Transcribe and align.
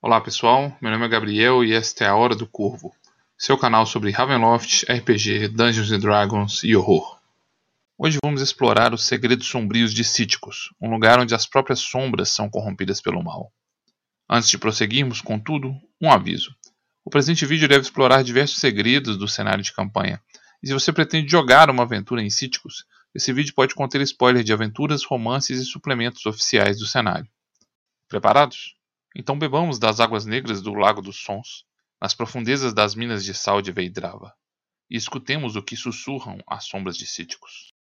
Olá 0.00 0.20
pessoal, 0.20 0.78
meu 0.80 0.92
nome 0.92 1.06
é 1.06 1.08
Gabriel 1.08 1.64
e 1.64 1.72
esta 1.72 2.04
é 2.04 2.06
a 2.06 2.14
Hora 2.14 2.36
do 2.36 2.46
Corvo, 2.46 2.94
seu 3.36 3.58
canal 3.58 3.84
sobre 3.84 4.12
Ravenloft, 4.12 4.84
RPG, 4.88 5.48
Dungeons 5.48 5.90
Dragons 6.00 6.62
e 6.62 6.76
horror. 6.76 7.18
Hoje 7.98 8.16
vamos 8.22 8.40
explorar 8.40 8.94
os 8.94 9.04
segredos 9.04 9.48
sombrios 9.48 9.92
de 9.92 10.04
Cíticos, 10.04 10.72
um 10.80 10.88
lugar 10.88 11.18
onde 11.18 11.34
as 11.34 11.46
próprias 11.46 11.80
sombras 11.80 12.28
são 12.28 12.48
corrompidas 12.48 13.00
pelo 13.00 13.24
mal. 13.24 13.52
Antes 14.30 14.48
de 14.48 14.56
prosseguirmos, 14.56 15.20
contudo, 15.20 15.74
um 16.00 16.12
aviso. 16.12 16.54
O 17.04 17.10
presente 17.10 17.44
vídeo 17.44 17.66
deve 17.66 17.82
explorar 17.82 18.22
diversos 18.22 18.60
segredos 18.60 19.16
do 19.16 19.26
cenário 19.26 19.64
de 19.64 19.72
campanha, 19.72 20.22
e 20.62 20.68
se 20.68 20.72
você 20.72 20.92
pretende 20.92 21.28
jogar 21.28 21.68
uma 21.70 21.82
aventura 21.82 22.22
em 22.22 22.30
Cíticos, 22.30 22.84
esse 23.12 23.32
vídeo 23.32 23.52
pode 23.52 23.74
conter 23.74 24.00
spoiler 24.02 24.44
de 24.44 24.52
aventuras, 24.52 25.02
romances 25.04 25.60
e 25.60 25.64
suplementos 25.64 26.24
oficiais 26.24 26.78
do 26.78 26.86
cenário. 26.86 27.28
Preparados? 28.08 28.77
Então 29.20 29.36
bebamos 29.36 29.80
das 29.80 29.98
águas 29.98 30.24
negras 30.24 30.62
do 30.62 30.72
Lago 30.74 31.02
dos 31.02 31.16
Sons, 31.16 31.64
nas 32.00 32.14
profundezas 32.14 32.72
das 32.72 32.94
minas 32.94 33.24
de 33.24 33.34
sal 33.34 33.60
de 33.60 33.72
Veidrava, 33.72 34.32
e 34.88 34.96
escutemos 34.96 35.56
o 35.56 35.62
que 35.62 35.74
sussurram 35.76 36.38
as 36.46 36.66
sombras 36.66 36.96
de 36.96 37.04
Cíticos. 37.04 37.74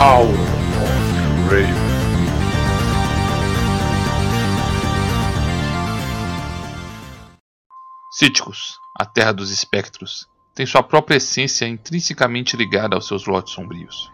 Hour 0.00 0.32
of 0.82 1.50
Raven. 1.50 1.86
Cíticos, 8.10 8.78
a 8.98 9.04
terra 9.04 9.32
dos 9.32 9.50
espectros, 9.50 10.26
tem 10.56 10.64
sua 10.64 10.82
própria 10.82 11.18
essência 11.18 11.68
intrinsecamente 11.68 12.56
ligada 12.56 12.96
aos 12.96 13.06
seus 13.06 13.26
lotes 13.26 13.52
sombrios. 13.52 14.10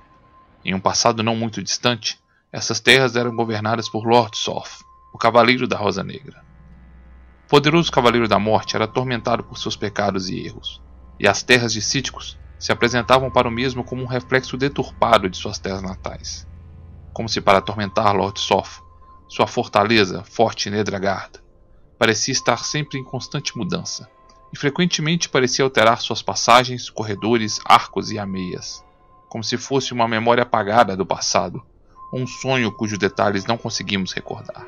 Em 0.64 0.74
um 0.74 0.80
passado 0.80 1.22
não 1.22 1.36
muito 1.36 1.62
distante, 1.62 2.18
essas 2.50 2.80
terras 2.80 3.14
eram 3.14 3.36
governadas 3.36 3.88
por 3.88 4.04
Lord 4.04 4.36
Soth, 4.36 4.80
o 5.14 5.18
Cavaleiro 5.18 5.68
da 5.68 5.76
Rosa 5.76 6.02
Negra. 6.02 6.44
O 7.46 7.48
poderoso 7.48 7.92
Cavaleiro 7.92 8.26
da 8.26 8.40
Morte 8.40 8.74
era 8.74 8.86
atormentado 8.86 9.44
por 9.44 9.56
seus 9.56 9.76
pecados 9.76 10.28
e 10.28 10.44
erros, 10.44 10.82
e 11.16 11.28
as 11.28 11.44
terras 11.44 11.72
de 11.72 11.80
Cíticos 11.80 12.36
se 12.58 12.72
apresentavam 12.72 13.30
para 13.30 13.46
o 13.46 13.50
mesmo 13.50 13.84
como 13.84 14.02
um 14.02 14.06
reflexo 14.06 14.56
deturpado 14.56 15.30
de 15.30 15.36
suas 15.36 15.60
terras 15.60 15.82
natais. 15.82 16.44
Como 17.12 17.28
se 17.28 17.40
para 17.40 17.58
atormentar 17.58 18.16
Lord 18.16 18.40
Soth, 18.40 18.82
sua 19.28 19.46
fortaleza, 19.46 20.24
forte 20.24 20.68
Nedragard, 20.70 21.38
parecia 21.96 22.32
estar 22.32 22.64
sempre 22.64 22.98
em 22.98 23.04
constante 23.04 23.56
mudança, 23.56 24.10
e 24.52 24.58
frequentemente 24.58 25.28
parecia 25.28 25.64
alterar 25.64 26.00
suas 26.00 26.22
passagens, 26.22 26.90
corredores, 26.90 27.58
arcos 27.64 28.10
e 28.10 28.18
ameias, 28.18 28.84
como 29.28 29.42
se 29.42 29.56
fosse 29.56 29.92
uma 29.92 30.06
memória 30.06 30.42
apagada 30.42 30.96
do 30.96 31.06
passado, 31.06 31.62
ou 32.12 32.20
um 32.20 32.26
sonho 32.26 32.70
cujos 32.70 32.98
detalhes 32.98 33.46
não 33.46 33.56
conseguimos 33.56 34.12
recordar. 34.12 34.66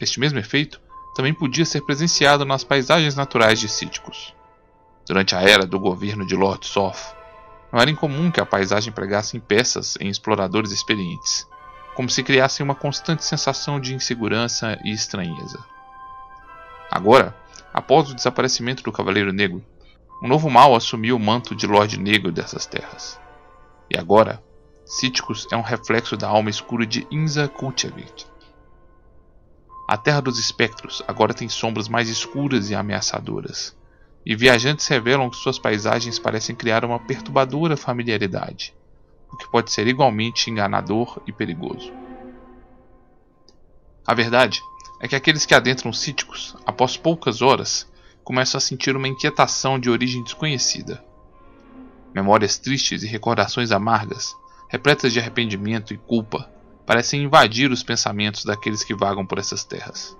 Este 0.00 0.18
mesmo 0.18 0.38
efeito 0.38 0.80
também 1.14 1.32
podia 1.32 1.64
ser 1.64 1.80
presenciado 1.82 2.44
nas 2.44 2.64
paisagens 2.64 3.14
naturais 3.14 3.60
de 3.60 3.68
Cíticos. 3.68 4.34
Durante 5.06 5.36
a 5.36 5.40
era 5.40 5.64
do 5.64 5.78
governo 5.78 6.26
de 6.26 6.34
Lord 6.34 6.66
Soth, 6.66 7.14
não 7.72 7.80
era 7.80 7.90
incomum 7.90 8.30
que 8.30 8.40
a 8.40 8.46
paisagem 8.46 8.92
pregasse 8.92 9.36
em 9.36 9.40
peças 9.40 9.96
em 10.00 10.08
exploradores 10.08 10.72
experientes, 10.72 11.46
como 11.94 12.10
se 12.10 12.22
criasse 12.22 12.62
uma 12.62 12.74
constante 12.74 13.24
sensação 13.24 13.80
de 13.80 13.94
insegurança 13.94 14.78
e 14.84 14.90
estranheza. 14.90 15.75
Agora, 16.90 17.34
Após 17.76 18.10
o 18.10 18.14
desaparecimento 18.14 18.82
do 18.82 18.90
Cavaleiro 18.90 19.34
Negro, 19.34 19.62
um 20.22 20.26
novo 20.26 20.48
mal 20.48 20.74
assumiu 20.74 21.14
o 21.14 21.20
manto 21.20 21.54
de 21.54 21.66
Lorde 21.66 22.00
Negro 22.00 22.32
dessas 22.32 22.64
terras. 22.64 23.20
E 23.90 23.98
agora, 23.98 24.42
Cíticos 24.86 25.46
é 25.52 25.56
um 25.58 25.60
reflexo 25.60 26.16
da 26.16 26.26
alma 26.26 26.48
escura 26.48 26.86
de 26.86 27.06
Inza 27.10 27.46
Kulchevich. 27.48 28.26
A 29.86 29.98
Terra 29.98 30.22
dos 30.22 30.38
Espectros 30.38 31.02
agora 31.06 31.34
tem 31.34 31.50
sombras 31.50 31.86
mais 31.86 32.08
escuras 32.08 32.70
e 32.70 32.74
ameaçadoras, 32.74 33.76
e 34.24 34.34
viajantes 34.34 34.88
revelam 34.88 35.28
que 35.28 35.36
suas 35.36 35.58
paisagens 35.58 36.18
parecem 36.18 36.56
criar 36.56 36.82
uma 36.82 36.98
perturbadora 36.98 37.76
familiaridade, 37.76 38.74
o 39.30 39.36
que 39.36 39.50
pode 39.50 39.70
ser 39.70 39.86
igualmente 39.86 40.48
enganador 40.48 41.20
e 41.26 41.32
perigoso. 41.32 41.92
A 44.06 44.14
verdade 44.14 44.62
é 45.06 45.08
que 45.08 45.14
aqueles 45.14 45.46
que 45.46 45.54
adentram 45.54 45.92
cíticos, 45.92 46.56
após 46.66 46.96
poucas 46.96 47.40
horas, 47.40 47.86
começam 48.24 48.58
a 48.58 48.60
sentir 48.60 48.96
uma 48.96 49.06
inquietação 49.06 49.78
de 49.78 49.88
origem 49.88 50.22
desconhecida. 50.24 51.02
Memórias 52.12 52.58
tristes 52.58 53.04
e 53.04 53.06
recordações 53.06 53.70
amargas, 53.70 54.34
repletas 54.68 55.12
de 55.12 55.20
arrependimento 55.20 55.94
e 55.94 55.96
culpa, 55.96 56.50
parecem 56.84 57.22
invadir 57.22 57.70
os 57.70 57.84
pensamentos 57.84 58.44
daqueles 58.44 58.82
que 58.82 58.96
vagam 58.96 59.24
por 59.24 59.38
essas 59.38 59.62
terras. 59.62 60.16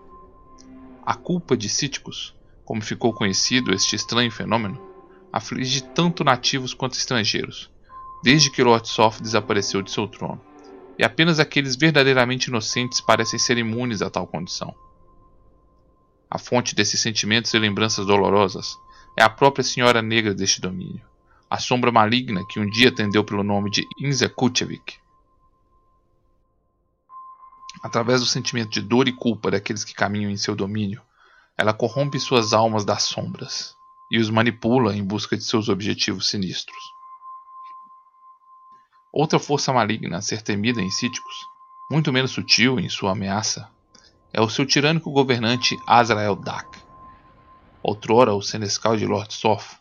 A 1.04 1.14
culpa 1.14 1.56
de 1.56 1.69
Cíticos, 1.69 2.32
como 2.64 2.80
ficou 2.80 3.12
conhecido 3.12 3.75
este 3.75 3.96
estranho 3.96 4.30
fenômeno, 4.30 4.80
aflige 5.32 5.82
tanto 5.82 6.22
nativos 6.22 6.72
quanto 6.72 6.96
estrangeiros, 6.96 7.72
desde 8.22 8.50
que 8.50 8.62
Lord 8.62 8.88
Soft 8.88 9.20
desapareceu 9.20 9.82
de 9.82 9.91
seu 9.91 10.06
trono 10.06 10.41
e 10.98 11.04
apenas 11.04 11.38
aqueles 11.38 11.76
verdadeiramente 11.76 12.48
inocentes 12.48 13.00
parecem 13.00 13.38
ser 13.38 13.58
imunes 13.58 14.02
a 14.02 14.10
tal 14.10 14.26
condição. 14.26 14.74
A 16.30 16.38
fonte 16.38 16.74
desses 16.74 17.00
sentimentos 17.00 17.52
e 17.54 17.58
lembranças 17.58 18.06
dolorosas 18.06 18.76
é 19.16 19.22
a 19.22 19.28
própria 19.28 19.64
Senhora 19.64 20.02
Negra 20.02 20.34
deste 20.34 20.60
domínio, 20.60 21.04
a 21.48 21.58
sombra 21.58 21.92
maligna 21.92 22.44
que 22.48 22.58
um 22.58 22.68
dia 22.68 22.88
atendeu 22.88 23.24
pelo 23.24 23.42
nome 23.42 23.70
de 23.70 23.86
Inza 24.00 24.28
Kuchevik. 24.28 24.98
Através 27.82 28.20
do 28.20 28.26
sentimento 28.26 28.70
de 28.70 28.80
dor 28.80 29.06
e 29.06 29.12
culpa 29.12 29.50
daqueles 29.50 29.84
que 29.84 29.94
caminham 29.94 30.30
em 30.30 30.36
seu 30.36 30.56
domínio, 30.56 31.00
ela 31.56 31.72
corrompe 31.72 32.18
suas 32.18 32.52
almas 32.52 32.84
das 32.84 33.04
sombras 33.04 33.74
e 34.10 34.18
os 34.18 34.28
manipula 34.28 34.94
em 34.94 35.04
busca 35.04 35.36
de 35.36 35.44
seus 35.44 35.68
objetivos 35.68 36.28
sinistros. 36.28 36.95
Outra 39.19 39.38
força 39.38 39.72
maligna 39.72 40.19
a 40.19 40.21
ser 40.21 40.43
temida 40.43 40.78
em 40.78 40.91
Cíticos, 40.91 41.34
muito 41.91 42.12
menos 42.12 42.32
sutil 42.32 42.78
em 42.78 42.87
sua 42.87 43.12
ameaça, 43.12 43.66
é 44.31 44.43
o 44.43 44.50
seu 44.50 44.66
tirânico 44.66 45.10
governante 45.10 45.75
Azrael 45.87 46.37
Dak. 46.37 46.78
Outrora 47.82 48.34
o 48.34 48.43
senescal 48.43 48.94
de 48.94 49.06
Lord 49.06 49.32
Soth, 49.32 49.78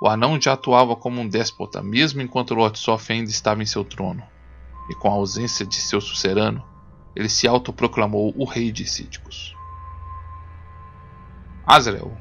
o 0.00 0.08
anão 0.08 0.40
já 0.40 0.54
atuava 0.54 0.96
como 0.96 1.20
um 1.20 1.28
déspota, 1.28 1.82
mesmo 1.82 2.22
enquanto 2.22 2.54
Lord 2.54 2.78
Soth 2.78 3.10
ainda 3.10 3.28
estava 3.28 3.62
em 3.62 3.66
seu 3.66 3.84
trono, 3.84 4.22
e 4.88 4.94
com 4.94 5.08
a 5.08 5.12
ausência 5.12 5.66
de 5.66 5.76
seu 5.76 6.00
sucerano, 6.00 6.64
ele 7.14 7.28
se 7.28 7.46
autoproclamou 7.46 8.32
o 8.34 8.46
rei 8.46 8.72
de 8.72 8.86
Cíticos. 8.86 9.54
Azrael 11.66 12.16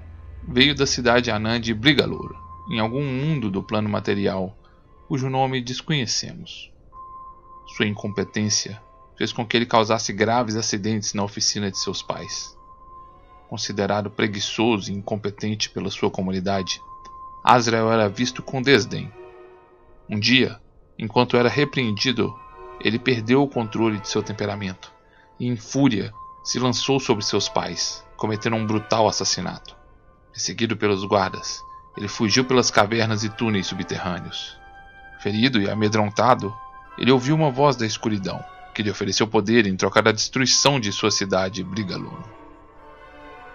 veio 0.45 0.75
da 0.75 0.85
cidade 0.85 1.31
anã 1.31 1.57
de 1.57 1.73
Brigalor, 1.73 2.35
em 2.69 2.81
algum 2.81 3.05
mundo 3.05 3.49
do 3.49 3.63
plano 3.63 3.87
material, 3.87 4.58
cujo 5.09 5.27
nome 5.27 5.59
desconhecemos. 5.59 6.71
Sua 7.75 7.87
incompetência 7.87 8.79
fez 9.17 9.33
com 9.33 9.43
que 9.43 9.57
ele 9.57 9.65
causasse 9.65 10.13
graves 10.13 10.55
acidentes 10.55 11.15
na 11.15 11.23
oficina 11.23 11.71
de 11.71 11.79
seus 11.79 12.03
pais. 12.03 12.55
Considerado 13.49 14.11
preguiçoso 14.11 14.91
e 14.91 14.93
incompetente 14.93 15.71
pela 15.71 15.89
sua 15.89 16.11
comunidade, 16.11 16.79
Azrael 17.43 17.91
era 17.91 18.07
visto 18.07 18.43
com 18.43 18.61
desdém. 18.61 19.11
Um 20.07 20.19
dia, 20.19 20.61
enquanto 20.95 21.37
era 21.37 21.49
repreendido, 21.49 22.31
ele 22.79 22.99
perdeu 22.99 23.41
o 23.41 23.49
controle 23.49 23.97
de 23.97 24.07
seu 24.07 24.21
temperamento 24.21 24.93
e, 25.39 25.47
em 25.47 25.55
fúria, 25.55 26.13
se 26.43 26.59
lançou 26.59 26.99
sobre 26.99 27.25
seus 27.25 27.49
pais, 27.49 28.05
cometendo 28.15 28.55
um 28.55 28.67
brutal 28.67 29.07
assassinato. 29.07 29.75
Perseguido 30.31 30.77
pelos 30.77 31.03
guardas, 31.03 31.59
ele 31.97 32.07
fugiu 32.07 32.45
pelas 32.45 32.69
cavernas 32.69 33.23
e 33.23 33.29
túneis 33.29 33.65
subterrâneos. 33.65 34.58
Ferido 35.19 35.61
e 35.61 35.69
amedrontado, 35.69 36.55
ele 36.97 37.11
ouviu 37.11 37.35
uma 37.35 37.51
voz 37.51 37.75
da 37.75 37.85
escuridão, 37.85 38.41
que 38.73 38.81
lhe 38.81 38.89
ofereceu 38.89 39.27
poder 39.27 39.67
em 39.67 39.75
troca 39.75 40.01
da 40.01 40.13
destruição 40.13 40.79
de 40.79 40.93
sua 40.93 41.11
cidade, 41.11 41.61
Brigaluno. 41.61 42.23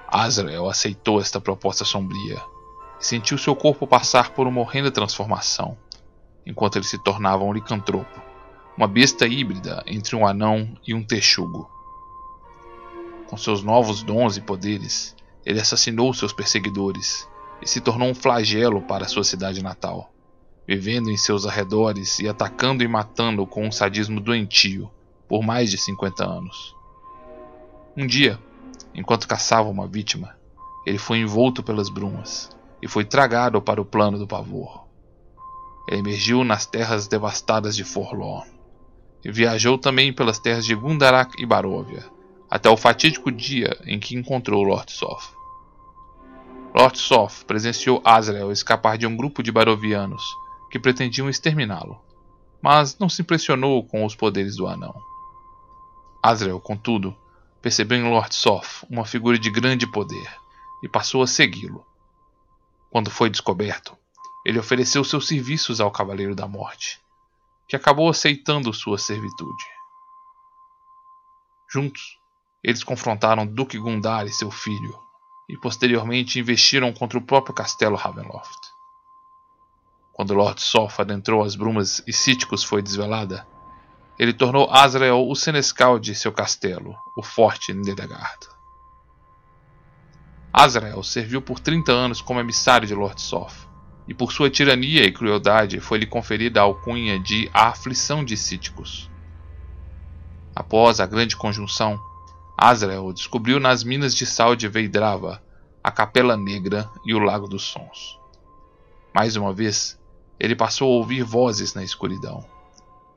Azrael 0.06 0.68
aceitou 0.68 1.18
esta 1.18 1.40
proposta 1.40 1.82
sombria 1.82 2.38
e 3.00 3.06
sentiu 3.06 3.38
seu 3.38 3.56
corpo 3.56 3.86
passar 3.86 4.32
por 4.32 4.46
uma 4.46 4.60
horrenda 4.60 4.90
transformação, 4.90 5.74
enquanto 6.44 6.76
ele 6.76 6.84
se 6.84 6.98
tornava 6.98 7.44
um 7.44 7.52
licantropo, 7.52 8.20
uma 8.76 8.86
besta 8.86 9.26
híbrida 9.26 9.82
entre 9.86 10.14
um 10.14 10.26
anão 10.26 10.76
e 10.86 10.92
um 10.92 11.02
texugo. 11.02 11.66
Com 13.26 13.38
seus 13.38 13.62
novos 13.62 14.02
dons 14.02 14.36
e 14.36 14.42
poderes, 14.42 15.16
ele 15.46 15.60
assassinou 15.60 16.12
seus 16.12 16.32
perseguidores 16.34 17.26
e 17.62 17.66
se 17.66 17.80
tornou 17.80 18.06
um 18.06 18.14
flagelo 18.14 18.82
para 18.82 19.08
sua 19.08 19.24
cidade 19.24 19.62
natal 19.62 20.13
vivendo 20.66 21.10
em 21.10 21.16
seus 21.16 21.46
arredores 21.46 22.18
e 22.18 22.28
atacando 22.28 22.82
e 22.82 22.88
matando 22.88 23.46
com 23.46 23.66
um 23.66 23.72
sadismo 23.72 24.20
doentio 24.20 24.90
por 25.28 25.42
mais 25.42 25.70
de 25.70 25.78
50 25.78 26.24
anos. 26.24 26.74
Um 27.96 28.06
dia, 28.06 28.38
enquanto 28.94 29.28
caçava 29.28 29.68
uma 29.68 29.86
vítima, 29.86 30.36
ele 30.86 30.98
foi 30.98 31.18
envolto 31.18 31.62
pelas 31.62 31.88
brumas 31.88 32.50
e 32.82 32.88
foi 32.88 33.04
tragado 33.04 33.60
para 33.60 33.80
o 33.80 33.84
plano 33.84 34.18
do 34.18 34.26
pavor. 34.26 34.84
ele 35.88 36.00
emergiu 36.00 36.44
nas 36.44 36.66
terras 36.66 37.06
devastadas 37.06 37.76
de 37.76 37.84
Forlorn 37.84 38.50
e 39.24 39.30
viajou 39.30 39.78
também 39.78 40.12
pelas 40.12 40.38
terras 40.38 40.64
de 40.64 40.74
Gundarak 40.74 41.40
e 41.42 41.46
Barovia, 41.46 42.04
até 42.50 42.68
o 42.68 42.76
fatídico 42.76 43.30
dia 43.30 43.76
em 43.86 43.98
que 43.98 44.14
encontrou 44.14 44.62
Lord 44.62 44.90
Soth. 44.92 45.34
Lord 46.74 46.98
Soth 46.98 47.44
presenciou 47.46 48.02
Azrael 48.04 48.50
escapar 48.50 48.98
de 48.98 49.06
um 49.06 49.16
grupo 49.16 49.42
de 49.42 49.52
barovianos 49.52 50.24
que 50.74 50.78
pretendiam 50.80 51.30
exterminá-lo, 51.30 52.04
mas 52.60 52.98
não 52.98 53.08
se 53.08 53.22
impressionou 53.22 53.86
com 53.86 54.04
os 54.04 54.16
poderes 54.16 54.56
do 54.56 54.66
anão. 54.66 54.92
Azrael, 56.20 56.58
contudo, 56.58 57.16
percebeu 57.62 57.96
em 57.96 58.10
Lord 58.10 58.34
Soth 58.34 58.82
uma 58.90 59.04
figura 59.04 59.38
de 59.38 59.52
grande 59.52 59.86
poder 59.86 60.28
e 60.82 60.88
passou 60.88 61.22
a 61.22 61.28
segui-lo. 61.28 61.86
Quando 62.90 63.08
foi 63.08 63.30
descoberto, 63.30 63.96
ele 64.44 64.58
ofereceu 64.58 65.04
seus 65.04 65.28
serviços 65.28 65.80
ao 65.80 65.92
Cavaleiro 65.92 66.34
da 66.34 66.48
Morte, 66.48 67.00
que 67.68 67.76
acabou 67.76 68.08
aceitando 68.08 68.74
sua 68.74 68.98
servitude. 68.98 69.64
Juntos, 71.70 72.18
eles 72.64 72.82
confrontaram 72.82 73.46
Duque 73.46 73.78
Gundar 73.78 74.26
e 74.26 74.32
seu 74.32 74.50
filho, 74.50 74.98
e 75.48 75.56
posteriormente 75.56 76.40
investiram 76.40 76.92
contra 76.92 77.16
o 77.16 77.22
próprio 77.22 77.54
castelo 77.54 77.94
Ravenloft. 77.94 78.73
Quando 80.14 80.32
Lord 80.32 80.62
Soth 80.62 81.00
adentrou 81.00 81.42
as 81.42 81.56
brumas 81.56 82.00
e 82.06 82.12
Cíticos 82.12 82.62
foi 82.62 82.80
desvelada, 82.80 83.44
ele 84.16 84.32
tornou 84.32 84.70
Azrael 84.70 85.28
o 85.28 85.34
senescal 85.34 85.98
de 85.98 86.14
seu 86.14 86.30
castelo, 86.32 86.94
o 87.16 87.22
Forte 87.22 87.74
Nedegard. 87.74 88.46
Azrael 90.52 91.02
serviu 91.02 91.42
por 91.42 91.58
30 91.58 91.90
anos 91.90 92.22
como 92.22 92.38
emissário 92.38 92.86
de 92.86 92.94
Lord 92.94 93.20
Soth, 93.20 93.66
e 94.06 94.14
por 94.14 94.30
sua 94.30 94.48
tirania 94.48 95.04
e 95.04 95.10
crueldade 95.10 95.80
foi-lhe 95.80 96.06
conferida 96.06 96.60
a 96.60 96.62
alcunha 96.62 97.18
de 97.18 97.50
A 97.52 97.70
Aflição 97.70 98.24
de 98.24 98.36
Cíticos. 98.36 99.10
Após 100.54 101.00
a 101.00 101.06
grande 101.06 101.36
conjunção, 101.36 101.98
Azrael 102.56 103.12
descobriu 103.12 103.58
nas 103.58 103.82
minas 103.82 104.14
de 104.14 104.24
sal 104.24 104.54
de 104.54 104.68
Veidrava 104.68 105.42
a 105.82 105.90
Capela 105.90 106.36
Negra 106.36 106.88
e 107.04 107.12
o 107.12 107.18
Lago 107.18 107.48
dos 107.48 107.64
Sons. 107.64 108.16
Mais 109.12 109.34
uma 109.34 109.52
vez, 109.52 109.98
ele 110.38 110.56
passou 110.56 110.92
a 110.92 110.96
ouvir 110.96 111.22
vozes 111.22 111.74
na 111.74 111.82
escuridão, 111.82 112.44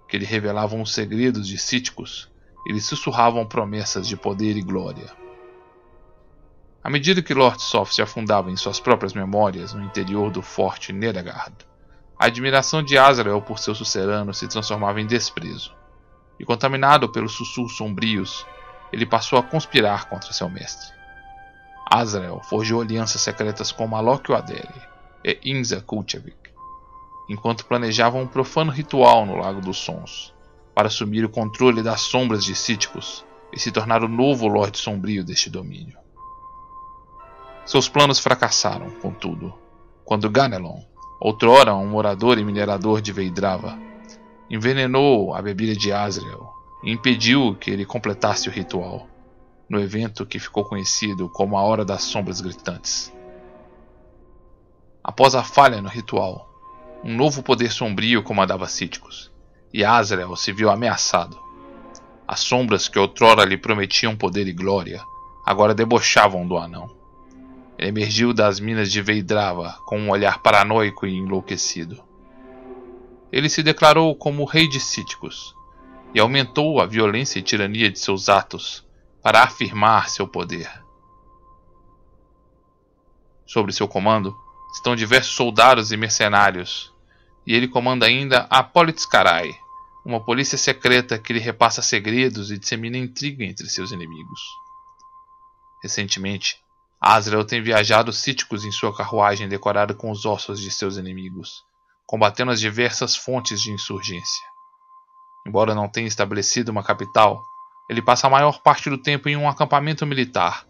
que 0.07 0.17
lhe 0.17 0.25
revelavam 0.25 0.81
os 0.81 0.93
segredos 0.93 1.47
de 1.47 1.57
Cíticos 1.57 2.29
e 2.65 2.71
lhe 2.71 2.81
sussurravam 2.81 3.45
promessas 3.45 4.07
de 4.07 4.15
poder 4.15 4.55
e 4.57 4.61
glória. 4.61 5.11
À 6.83 6.89
medida 6.89 7.21
que 7.21 7.33
Lord 7.33 7.61
Soft 7.61 7.93
se 7.93 8.01
afundava 8.01 8.49
em 8.49 8.55
suas 8.55 8.79
próprias 8.79 9.13
memórias 9.13 9.73
no 9.73 9.83
interior 9.83 10.31
do 10.31 10.41
forte 10.41 10.93
Nedagard, 10.93 11.55
a 12.17 12.25
admiração 12.25 12.81
de 12.81 12.97
Azrael 12.97 13.41
por 13.41 13.59
seu 13.59 13.75
sucerano 13.75 14.33
se 14.33 14.47
transformava 14.47 15.01
em 15.01 15.05
desprezo, 15.05 15.75
e 16.39 16.45
contaminado 16.45 17.09
pelos 17.09 17.33
sussurros 17.33 17.75
sombrios, 17.75 18.45
ele 18.91 19.05
passou 19.05 19.37
a 19.37 19.43
conspirar 19.43 20.07
contra 20.07 20.31
seu 20.31 20.49
mestre. 20.49 20.95
Azrael 21.91 22.41
forjou 22.43 22.81
alianças 22.81 23.21
secretas 23.21 23.71
com 23.71 23.87
Malok 23.87 24.33
Adeli 24.33 24.81
e 25.23 25.39
Inza 25.43 25.81
Kulchevik, 25.81 26.46
enquanto 27.29 27.65
planejavam 27.65 28.21
um 28.21 28.27
profano 28.27 28.71
ritual 28.71 29.25
no 29.25 29.35
Lago 29.35 29.61
dos 29.61 29.77
Sons, 29.77 30.33
para 30.73 30.87
assumir 30.87 31.25
o 31.25 31.29
controle 31.29 31.81
das 31.81 32.01
sombras 32.01 32.43
de 32.43 32.55
Cíticos 32.55 33.25
e 33.51 33.59
se 33.59 33.71
tornar 33.71 34.03
o 34.03 34.07
novo 34.07 34.47
Lorde 34.47 34.77
Sombrio 34.77 35.23
deste 35.23 35.49
domínio. 35.49 35.97
Seus 37.65 37.89
planos 37.89 38.19
fracassaram, 38.19 38.89
contudo, 39.01 39.53
quando 40.05 40.29
Ganelon, 40.29 40.79
outrora 41.19 41.75
um 41.75 41.87
morador 41.87 42.37
e 42.37 42.45
minerador 42.45 43.01
de 43.01 43.11
Veidrava, 43.11 43.77
envenenou 44.49 45.33
a 45.33 45.41
bebida 45.41 45.75
de 45.75 45.91
Azrael 45.91 46.49
e 46.83 46.91
impediu 46.91 47.55
que 47.55 47.69
ele 47.69 47.85
completasse 47.85 48.47
o 48.47 48.51
ritual, 48.51 49.07
no 49.69 49.79
evento 49.79 50.25
que 50.25 50.39
ficou 50.39 50.63
conhecido 50.63 51.27
como 51.27 51.57
a 51.57 51.61
Hora 51.61 51.83
das 51.83 52.03
Sombras 52.03 52.39
Gritantes. 52.39 53.13
Após 55.03 55.35
a 55.35 55.43
falha 55.43 55.81
no 55.81 55.89
ritual, 55.89 56.47
um 57.03 57.15
novo 57.15 57.43
poder 57.43 57.71
sombrio 57.71 58.23
comandava 58.23 58.67
Cíticos, 58.67 59.31
e 59.73 59.83
Azrael 59.83 60.35
se 60.35 60.51
viu 60.51 60.69
ameaçado. 60.69 61.37
As 62.27 62.39
sombras 62.39 62.87
que 62.87 62.99
outrora 62.99 63.45
lhe 63.45 63.57
prometiam 63.57 64.15
poder 64.15 64.47
e 64.47 64.53
glória, 64.53 65.01
agora 65.45 65.73
debochavam 65.73 66.47
do 66.47 66.57
anão. 66.57 66.89
Ele 67.77 67.89
emergiu 67.89 68.33
das 68.33 68.59
minas 68.59 68.91
de 68.91 69.01
Veidrava 69.01 69.77
com 69.85 69.99
um 69.99 70.09
olhar 70.09 70.41
paranoico 70.41 71.05
e 71.05 71.15
enlouquecido. 71.15 72.03
Ele 73.31 73.49
se 73.49 73.61
declarou 73.61 74.15
como 74.15 74.45
rei 74.45 74.67
de 74.67 74.79
Cíticos 74.79 75.55
e 76.13 76.19
aumentou 76.19 76.81
a 76.81 76.85
violência 76.85 77.39
e 77.39 77.43
tirania 77.43 77.91
de 77.91 77.99
seus 77.99 78.29
atos 78.29 78.85
para 79.21 79.43
afirmar 79.43 80.09
seu 80.09 80.27
poder. 80.27 80.69
Sobre 83.45 83.71
seu 83.71 83.87
comando 83.87 84.35
estão 84.73 84.95
diversos 84.95 85.35
soldados 85.35 85.91
e 85.91 85.97
mercenários, 85.97 86.93
e 87.45 87.53
ele 87.53 87.67
comanda 87.67 88.05
ainda 88.05 88.47
a 88.49 88.61
Politskarai, 88.61 89.55
uma 90.05 90.23
polícia 90.23 90.57
secreta 90.57 91.19
que 91.19 91.33
lhe 91.33 91.39
repassa 91.39 91.81
segredos 91.81 92.51
e 92.51 92.57
dissemina 92.57 92.97
intriga 92.97 93.43
entre 93.43 93.67
seus 93.67 93.91
inimigos. 93.91 94.39
Recentemente, 95.83 96.57
Azrael 96.99 97.45
tem 97.45 97.61
viajado 97.61 98.11
cíticos 98.11 98.65
em 98.65 98.71
sua 98.71 98.95
carruagem 98.95 99.47
decorada 99.47 99.93
com 99.93 100.09
os 100.09 100.25
ossos 100.25 100.59
de 100.59 100.71
seus 100.71 100.97
inimigos, 100.97 101.63
combatendo 102.05 102.51
as 102.51 102.59
diversas 102.59 103.15
fontes 103.15 103.61
de 103.61 103.71
insurgência. 103.71 104.45
Embora 105.45 105.75
não 105.75 105.87
tenha 105.87 106.07
estabelecido 106.07 106.71
uma 106.71 106.83
capital, 106.83 107.41
ele 107.89 108.01
passa 108.01 108.27
a 108.27 108.29
maior 108.29 108.61
parte 108.61 108.89
do 108.89 108.97
tempo 108.97 109.29
em 109.29 109.37
um 109.37 109.47
acampamento 109.47 110.05
militar, 110.05 110.65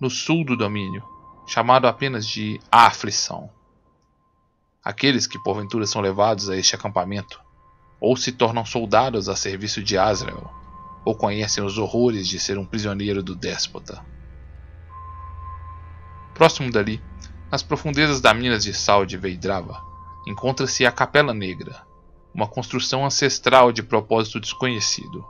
no 0.00 0.08
sul 0.08 0.44
do 0.44 0.56
domínio, 0.56 1.02
chamado 1.52 1.86
apenas 1.86 2.26
de 2.26 2.58
A 2.70 2.86
Aflição. 2.86 3.50
Aqueles 4.82 5.26
que 5.26 5.38
porventura 5.38 5.86
são 5.86 6.00
levados 6.00 6.48
a 6.48 6.56
este 6.56 6.74
acampamento, 6.74 7.38
ou 8.00 8.16
se 8.16 8.32
tornam 8.32 8.64
soldados 8.64 9.28
a 9.28 9.36
serviço 9.36 9.82
de 9.82 9.98
Azrael, 9.98 10.50
ou 11.04 11.14
conhecem 11.14 11.62
os 11.62 11.76
horrores 11.76 12.26
de 12.26 12.40
ser 12.40 12.56
um 12.56 12.64
prisioneiro 12.64 13.22
do 13.22 13.34
déspota. 13.34 14.02
Próximo 16.32 16.72
dali, 16.72 17.02
nas 17.50 17.62
profundezas 17.62 18.18
das 18.18 18.34
minas 18.34 18.64
de 18.64 18.72
sal 18.72 19.04
de 19.04 19.18
Veidrava, 19.18 19.78
encontra-se 20.26 20.86
a 20.86 20.90
Capela 20.90 21.34
Negra, 21.34 21.82
uma 22.32 22.48
construção 22.48 23.04
ancestral 23.04 23.70
de 23.70 23.82
propósito 23.82 24.40
desconhecido. 24.40 25.22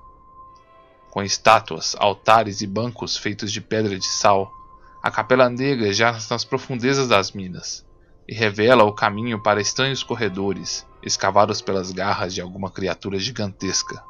Com 1.11 1.20
estátuas, 1.20 1.97
altares 1.99 2.61
e 2.61 2.66
bancos 2.68 3.16
feitos 3.16 3.50
de 3.50 3.61
pedra 3.61 3.99
de 3.99 4.06
sal, 4.06 4.62
a 5.02 5.11
Capela 5.11 5.50
Negra 5.50 5.92
jaz 5.92 6.28
nas 6.28 6.44
profundezas 6.44 7.09
das 7.09 7.32
minas 7.32 7.85
e 8.28 8.32
revela 8.32 8.85
o 8.85 8.92
caminho 8.92 9.42
para 9.42 9.61
estranhos 9.61 10.04
corredores 10.04 10.87
escavados 11.02 11.61
pelas 11.61 11.90
garras 11.90 12.32
de 12.32 12.40
alguma 12.40 12.71
criatura 12.71 13.18
gigantesca. 13.18 14.00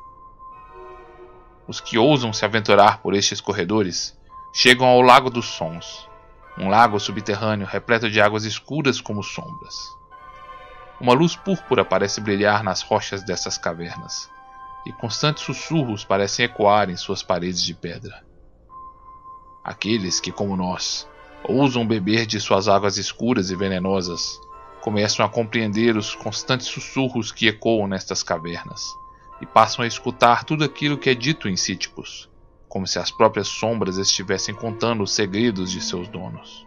Os 1.67 1.81
que 1.81 1.97
ousam 1.97 2.31
se 2.31 2.45
aventurar 2.45 2.99
por 2.99 3.15
estes 3.15 3.41
corredores 3.41 4.15
chegam 4.53 4.87
ao 4.87 5.01
Lago 5.01 5.31
dos 5.31 5.47
Sons, 5.47 6.07
um 6.59 6.69
lago 6.69 7.01
subterrâneo 7.01 7.67
repleto 7.67 8.11
de 8.11 8.21
águas 8.21 8.45
escuras 8.45 9.01
como 9.01 9.23
sombras. 9.23 9.75
Uma 11.01 11.15
luz 11.15 11.35
púrpura 11.35 11.87
parece 11.87 12.21
brilhar 12.21 12.63
nas 12.63 12.83
rochas 12.83 13.23
dessas 13.25 13.57
cavernas, 13.57 14.29
e 14.85 14.93
constantes 14.93 15.43
sussurros 15.43 16.05
parecem 16.05 16.45
ecoar 16.45 16.91
em 16.91 16.97
suas 16.99 17.23
paredes 17.23 17.63
de 17.63 17.73
pedra. 17.73 18.32
Aqueles 19.65 20.19
que, 20.19 20.33
como 20.33 20.57
nós, 20.57 21.09
ousam 21.45 21.87
beber 21.87 22.27
de 22.27 22.41
suas 22.41 22.67
águas 22.67 22.97
escuras 22.97 23.51
e 23.51 23.57
venenosas, 23.57 24.41
começam 24.81 25.25
a 25.25 25.29
compreender 25.29 25.97
os 25.97 26.15
constantes 26.15 26.67
sussurros 26.67 27.31
que 27.31 27.47
ecoam 27.47 27.87
nestas 27.87 28.23
cavernas, 28.23 28.83
e 29.41 29.47
passam 29.47 29.85
a 29.85 29.89
escutar 29.89 30.45
tudo 30.45 30.65
aquilo 30.65 30.99
que 30.99 31.11
é 31.11 31.15
dito 31.15 31.49
em 31.49 31.57
Cíticos, 31.57 32.29
como 32.69 32.87
se 32.87 32.99
as 32.99 33.11
próprias 33.11 33.49
sombras 33.49 33.99
estivessem 33.99 34.55
contando 34.55 35.03
os 35.05 35.13
segredos 35.13 35.71
de 35.71 35.81
seus 35.81 36.09
donos. 36.09 36.67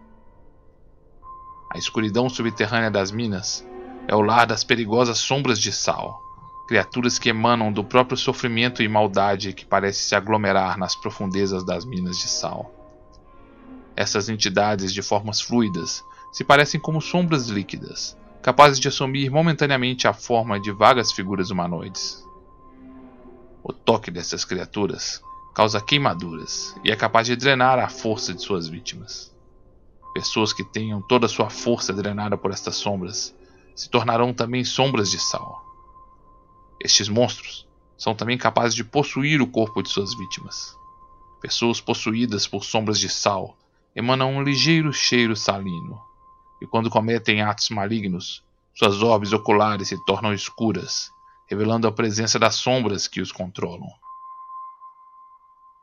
A 1.74 1.78
escuridão 1.78 2.30
subterrânea 2.30 2.92
das 2.92 3.12
minas 3.12 3.66
é 4.08 4.16
o 4.16 4.22
lar 4.22 4.46
das 4.46 4.64
perigosas 4.64 5.18
sombras 5.18 5.60
de 5.60 5.74
sal, 5.74 6.22
criaturas 6.68 7.20
que 7.20 7.30
emanam 7.30 7.72
do 7.72 7.84
próprio 7.84 8.18
sofrimento 8.18 8.82
e 8.82 8.88
maldade 8.88 9.52
que 9.52 9.66
parece 9.66 10.00
se 10.00 10.16
aglomerar 10.16 10.78
nas 10.78 10.96
profundezas 10.96 11.64
das 11.64 11.84
minas 11.84 12.18
de 12.18 12.28
sal. 12.28 12.75
Essas 13.96 14.28
entidades 14.28 14.94
de 14.94 15.02
formas 15.02 15.40
fluidas 15.40 16.04
se 16.32 16.44
parecem 16.44 16.80
como 16.80 17.02
sombras 17.02 17.48
líquidas, 17.48 18.18
capazes 18.42 18.78
de 18.78 18.90
assumir 18.90 19.32
momentaneamente 19.32 20.06
a 20.06 20.14
forma 20.14 20.60
de 20.60 20.70
vagas 20.70 21.14
figuras 21.14 21.50
humanoides. 21.50 22.22
O 23.64 23.72
toque 23.72 24.12
dessas 24.12 24.44
criaturas 24.44 25.22
causa 25.56 25.80
queimaduras 25.80 26.75
e 26.84 26.92
é 26.92 26.96
capaz 26.96 27.25
de 27.25 27.38
drenar 27.38 27.80
a 27.80 27.88
força 27.88 28.34
de 28.34 28.42
suas 28.42 28.68
vítimas. 28.68 29.34
Pessoas 30.14 30.52
que 30.52 30.66
tenham 30.66 31.02
toda 31.02 31.25
a 31.28 31.30
sua 31.30 31.50
força 31.50 31.94
drenada 31.94 32.38
por 32.38 32.52
estas 32.52 32.75
sombras 32.75 33.34
se 33.74 33.90
tornarão 33.90 34.34
também 34.34 34.66
sombras 34.66 35.10
de 35.10 35.20
sal. 35.20 35.64
Estes 36.84 37.08
monstros 37.08 37.66
são 37.98 38.14
também 38.14 38.38
capazes 38.38 38.75
de 38.75 38.84
possuir 38.84 39.42
o 39.42 39.48
corpo 39.48 39.82
de 39.82 39.90
suas 39.90 40.14
vítimas. 40.14 40.75
Pessoas 41.42 41.80
possuídas 41.80 42.46
por 42.46 42.66
sombras 42.66 43.00
de 43.00 43.08
sal 43.08 43.58
emanam 43.96 44.36
um 44.36 44.44
ligeiro 44.44 44.92
cheiro 44.92 45.36
salino, 45.36 46.02
e 46.62 46.68
quando 46.68 46.90
cometem 46.90 47.42
atos 47.42 47.70
malignos, 47.70 48.44
suas 48.74 49.02
orbes 49.02 49.32
oculares 49.32 49.88
se 49.88 50.06
tornam 50.06 50.34
escuras, 50.34 51.10
revelando 51.48 51.88
a 51.88 51.92
presença 51.92 52.38
das 52.38 52.56
sombras 52.56 53.08
que 53.08 53.22
os 53.22 53.32
controlam. 53.32 53.90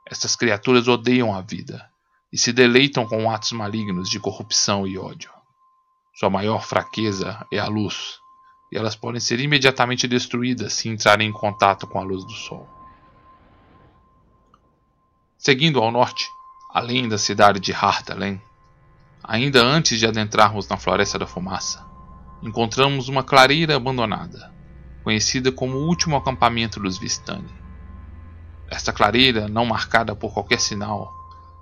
Estas 0.07 0.37
criaturas 0.37 0.89
odeiam 0.89 1.35
a 1.35 1.41
vida 1.41 1.91
e 2.31 2.37
se 2.37 2.53
deleitam 2.53 3.07
com 3.07 3.31
atos 3.31 3.53
malignos 3.53 4.11
de 4.11 4.21
corrupção 4.21 4.87
e 4.87 4.99
ódio. 4.99 5.31
Sua 6.15 6.29
maior 6.29 6.67
fraqueza 6.67 7.47
é 7.51 7.59
a 7.59 7.67
luz, 7.67 8.19
e 8.71 8.77
elas 8.77 8.95
podem 8.95 9.21
ser 9.21 9.41
imediatamente 9.41 10.07
destruídas 10.07 10.75
se 10.75 10.89
entrarem 10.89 11.29
em 11.29 11.33
contato 11.33 11.87
com 11.87 11.99
a 11.99 12.03
luz 12.03 12.25
do 12.25 12.33
sol. 12.33 12.69
Seguindo 15.39 15.81
ao 15.81 15.91
norte, 15.91 16.27
além 16.73 17.07
da 17.07 17.19
cidade 17.19 17.61
de 17.61 17.73
Hartalen, 17.73 18.41
ainda 19.23 19.63
antes 19.63 19.99
de 19.99 20.07
adentrarmos 20.07 20.67
na 20.69 20.79
Floresta 20.79 21.19
da 21.19 21.27
Fumaça, 21.27 21.85
encontramos 22.43 23.09
uma 23.09 23.23
clareira 23.23 23.77
abandonada, 23.77 24.51
conhecida 25.05 25.53
como 25.53 25.77
o 25.77 25.87
último 25.87 26.17
acampamento 26.17 26.81
dos 26.81 26.97
Vistani. 26.97 27.53
Esta 28.71 28.91
clareira, 28.91 29.49
não 29.49 29.67
marcada 29.67 30.17
por 30.17 30.33
qualquer 30.33 30.61
sinal, 30.61 31.13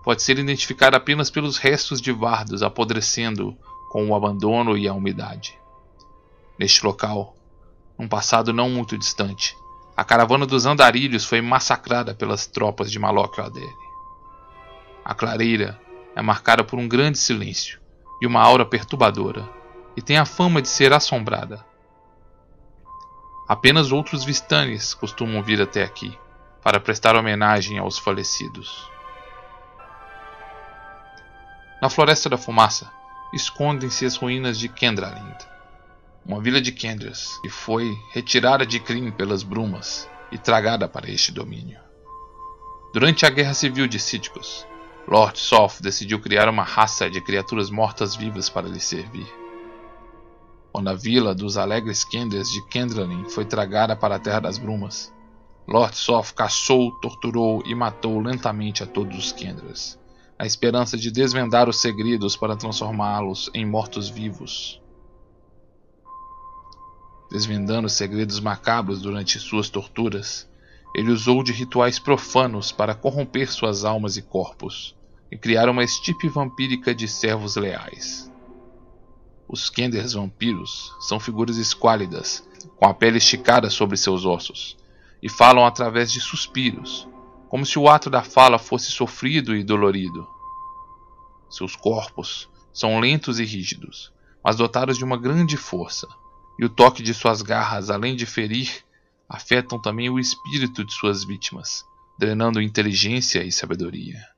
pode 0.04 0.22
ser 0.22 0.38
identificada 0.38 0.96
apenas 0.96 1.28
pelos 1.28 1.58
restos 1.58 2.00
de 2.00 2.12
vardos 2.12 2.62
apodrecendo 2.62 3.56
com 3.90 4.08
o 4.08 4.14
abandono 4.14 4.78
e 4.78 4.86
a 4.86 4.94
umidade. 4.94 5.58
Neste 6.56 6.86
local, 6.86 7.34
num 7.98 8.06
passado 8.06 8.52
não 8.52 8.70
muito 8.70 8.96
distante, 8.96 9.56
a 9.96 10.04
caravana 10.04 10.46
dos 10.46 10.66
andarilhos 10.66 11.24
foi 11.24 11.40
massacrada 11.40 12.14
pelas 12.14 12.46
tropas 12.46 12.92
de 12.92 12.98
Malok 12.98 13.40
Adere. 13.40 13.89
A 15.04 15.14
clareira 15.14 15.80
é 16.14 16.22
marcada 16.22 16.62
por 16.62 16.78
um 16.78 16.88
grande 16.88 17.18
silêncio 17.18 17.80
e 18.20 18.26
uma 18.26 18.40
aura 18.40 18.64
perturbadora, 18.66 19.48
e 19.96 20.02
tem 20.02 20.18
a 20.18 20.24
fama 20.24 20.60
de 20.60 20.68
ser 20.68 20.92
assombrada. 20.92 21.64
Apenas 23.48 23.90
outros 23.90 24.24
Vistanes 24.24 24.94
costumam 24.94 25.42
vir 25.42 25.60
até 25.60 25.82
aqui 25.82 26.16
para 26.62 26.78
prestar 26.78 27.16
homenagem 27.16 27.78
aos 27.78 27.98
falecidos. 27.98 28.88
Na 31.80 31.88
Floresta 31.88 32.28
da 32.28 32.36
Fumaça, 32.36 32.92
escondem-se 33.32 34.04
as 34.04 34.16
ruínas 34.16 34.58
de 34.58 34.68
Kendralind, 34.68 35.38
uma 36.24 36.40
vila 36.40 36.60
de 36.60 36.72
Kendras 36.72 37.38
que 37.42 37.48
foi 37.48 37.98
retirada 38.12 38.66
de 38.66 38.78
Kryn 38.78 39.10
pelas 39.10 39.42
brumas 39.42 40.08
e 40.30 40.36
tragada 40.36 40.86
para 40.86 41.10
este 41.10 41.32
domínio. 41.32 41.80
Durante 42.92 43.24
a 43.24 43.30
Guerra 43.30 43.54
Civil 43.54 43.86
de 43.86 43.98
Síticos, 43.98 44.66
Lord 45.10 45.40
Soth 45.40 45.80
decidiu 45.82 46.20
criar 46.20 46.48
uma 46.48 46.62
raça 46.62 47.10
de 47.10 47.20
criaturas 47.20 47.68
mortas-vivas 47.68 48.48
para 48.48 48.68
lhe 48.68 48.78
servir. 48.78 49.26
Quando 50.72 50.86
a 50.86 50.94
vila 50.94 51.34
dos 51.34 51.56
alegres 51.56 52.04
Kendras 52.04 52.48
de 52.48 52.64
Kendralin 52.68 53.28
foi 53.28 53.44
tragada 53.44 53.96
para 53.96 54.14
a 54.14 54.18
Terra 54.20 54.38
das 54.38 54.56
Brumas, 54.56 55.12
Lord 55.66 55.96
Soth 55.96 56.30
caçou, 56.32 56.92
torturou 57.00 57.60
e 57.66 57.74
matou 57.74 58.20
lentamente 58.20 58.84
a 58.84 58.86
todos 58.86 59.18
os 59.18 59.32
Kendras 59.32 59.98
a 60.38 60.46
esperança 60.46 60.96
de 60.96 61.10
desvendar 61.10 61.68
os 61.68 61.80
segredos 61.80 62.36
para 62.36 62.56
transformá-los 62.56 63.50
em 63.52 63.66
mortos-vivos. 63.66 64.80
Desvendando 67.32 67.88
os 67.88 67.94
segredos 67.94 68.38
macabros 68.38 69.02
durante 69.02 69.40
suas 69.40 69.68
torturas, 69.68 70.48
ele 70.94 71.10
usou 71.10 71.42
de 71.42 71.52
rituais 71.52 71.98
profanos 71.98 72.70
para 72.70 72.94
corromper 72.94 73.50
suas 73.52 73.84
almas 73.84 74.16
e 74.16 74.22
corpos 74.22 74.96
e 75.30 75.38
criar 75.38 75.68
uma 75.68 75.84
estipe 75.84 76.28
vampírica 76.28 76.94
de 76.94 77.06
servos 77.06 77.56
leais. 77.56 78.30
Os 79.48 79.68
Kenders 79.68 80.12
vampiros 80.12 80.94
são 81.00 81.18
figuras 81.18 81.56
esquálidas, 81.56 82.48
com 82.76 82.86
a 82.86 82.94
pele 82.94 83.18
esticada 83.18 83.68
sobre 83.70 83.96
seus 83.96 84.24
ossos, 84.24 84.76
e 85.22 85.28
falam 85.28 85.64
através 85.64 86.12
de 86.12 86.20
suspiros, 86.20 87.08
como 87.48 87.66
se 87.66 87.78
o 87.78 87.88
ato 87.88 88.08
da 88.08 88.22
fala 88.22 88.58
fosse 88.58 88.90
sofrido 88.90 89.56
e 89.56 89.64
dolorido. 89.64 90.26
Seus 91.48 91.74
corpos 91.74 92.48
são 92.72 93.00
lentos 93.00 93.40
e 93.40 93.44
rígidos, 93.44 94.12
mas 94.42 94.56
dotados 94.56 94.96
de 94.96 95.04
uma 95.04 95.16
grande 95.16 95.56
força, 95.56 96.06
e 96.58 96.64
o 96.64 96.68
toque 96.68 97.02
de 97.02 97.12
suas 97.12 97.42
garras, 97.42 97.90
além 97.90 98.14
de 98.14 98.26
ferir, 98.26 98.84
afetam 99.28 99.80
também 99.80 100.08
o 100.08 100.18
espírito 100.18 100.84
de 100.84 100.92
suas 100.92 101.24
vítimas, 101.24 101.84
drenando 102.18 102.60
inteligência 102.60 103.42
e 103.42 103.50
sabedoria. 103.50 104.29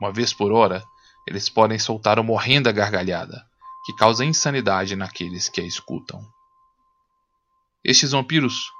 Uma 0.00 0.12
vez 0.12 0.32
por 0.32 0.52
hora, 0.52 0.84
eles 1.26 1.48
podem 1.48 1.78
soltar 1.78 2.18
uma 2.18 2.32
horrenda 2.32 2.70
gargalhada, 2.70 3.44
que 3.84 3.94
causa 3.94 4.24
insanidade 4.24 4.94
naqueles 4.94 5.48
que 5.48 5.60
a 5.60 5.64
escutam. 5.64 6.20
Estes 7.84 8.12
vampiros 8.12 8.70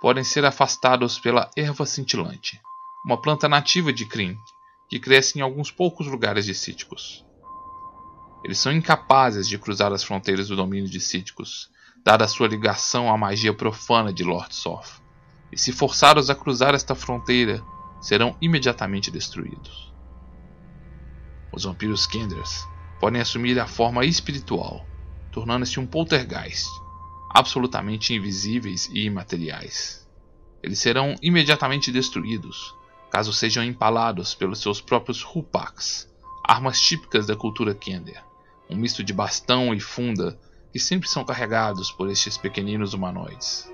podem 0.00 0.24
ser 0.24 0.44
afastados 0.44 1.18
pela 1.18 1.50
erva 1.56 1.86
cintilante, 1.86 2.60
uma 3.06 3.20
planta 3.20 3.48
nativa 3.48 3.92
de 3.92 4.06
Kryn, 4.06 4.36
que 4.88 4.98
cresce 4.98 5.38
em 5.38 5.42
alguns 5.42 5.70
poucos 5.70 6.06
lugares 6.06 6.44
de 6.44 6.54
Cíticos. 6.54 7.24
Eles 8.44 8.58
são 8.58 8.72
incapazes 8.72 9.48
de 9.48 9.58
cruzar 9.58 9.92
as 9.92 10.04
fronteiras 10.04 10.48
do 10.48 10.56
domínio 10.56 10.90
de 10.90 11.00
Cíticos, 11.00 11.70
dada 12.04 12.28
sua 12.28 12.48
ligação 12.48 13.10
à 13.10 13.16
magia 13.16 13.54
profana 13.54 14.12
de 14.12 14.22
Lord 14.22 14.54
Soth, 14.54 15.00
e 15.50 15.58
se 15.58 15.72
forçados 15.72 16.28
a 16.28 16.34
cruzar 16.34 16.74
esta 16.74 16.94
fronteira, 16.94 17.64
serão 18.00 18.36
imediatamente 18.42 19.10
destruídos. 19.10 19.93
Os 21.54 21.62
vampiros 21.62 22.04
Kenders 22.04 22.66
podem 22.98 23.20
assumir 23.20 23.60
a 23.60 23.66
forma 23.66 24.04
espiritual, 24.04 24.84
tornando-se 25.30 25.78
um 25.78 25.86
poltergeist, 25.86 26.68
absolutamente 27.30 28.12
invisíveis 28.12 28.88
e 28.92 29.04
imateriais. 29.04 30.04
Eles 30.60 30.80
serão 30.80 31.14
imediatamente 31.22 31.92
destruídos, 31.92 32.74
caso 33.08 33.32
sejam 33.32 33.62
empalados 33.62 34.34
pelos 34.34 34.60
seus 34.60 34.80
próprios 34.80 35.22
rupaks, 35.22 36.12
armas 36.42 36.80
típicas 36.80 37.24
da 37.28 37.36
cultura 37.36 37.72
Kender, 37.72 38.20
um 38.68 38.74
misto 38.74 39.04
de 39.04 39.12
bastão 39.12 39.72
e 39.72 39.78
funda 39.78 40.36
que 40.72 40.80
sempre 40.80 41.08
são 41.08 41.24
carregados 41.24 41.92
por 41.92 42.10
estes 42.10 42.36
pequeninos 42.36 42.94
humanoides. 42.94 43.70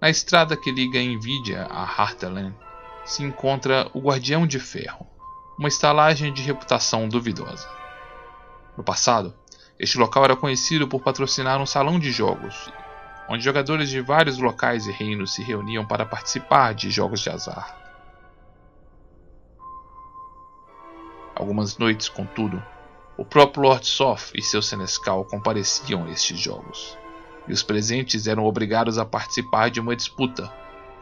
Na 0.00 0.10
estrada 0.10 0.56
que 0.56 0.72
liga 0.72 0.98
Nvidia 0.98 1.66
a 1.66 1.84
Hartelen 1.84 2.52
se 3.04 3.22
encontra 3.22 3.88
o 3.94 4.00
Guardião 4.00 4.44
de 4.44 4.58
Ferro, 4.58 5.09
uma 5.60 5.68
estalagem 5.68 6.32
de 6.32 6.40
reputação 6.40 7.06
duvidosa. 7.06 7.68
No 8.78 8.82
passado, 8.82 9.34
este 9.78 9.98
local 9.98 10.24
era 10.24 10.34
conhecido 10.34 10.88
por 10.88 11.02
patrocinar 11.02 11.60
um 11.60 11.66
salão 11.66 11.98
de 11.98 12.10
jogos, 12.10 12.72
onde 13.28 13.44
jogadores 13.44 13.90
de 13.90 14.00
vários 14.00 14.38
locais 14.38 14.86
e 14.86 14.90
reinos 14.90 15.34
se 15.34 15.42
reuniam 15.42 15.84
para 15.84 16.06
participar 16.06 16.72
de 16.72 16.90
jogos 16.90 17.20
de 17.20 17.28
azar. 17.28 17.78
Algumas 21.34 21.76
noites, 21.76 22.08
contudo, 22.08 22.62
o 23.18 23.24
próprio 23.24 23.64
Lord 23.64 23.86
Soth 23.86 24.30
e 24.34 24.40
seu 24.40 24.62
senescal 24.62 25.26
compareciam 25.26 26.06
a 26.06 26.10
estes 26.10 26.40
jogos, 26.40 26.96
e 27.46 27.52
os 27.52 27.62
presentes 27.62 28.26
eram 28.26 28.46
obrigados 28.46 28.96
a 28.96 29.04
participar 29.04 29.68
de 29.70 29.78
uma 29.78 29.94
disputa, 29.94 30.50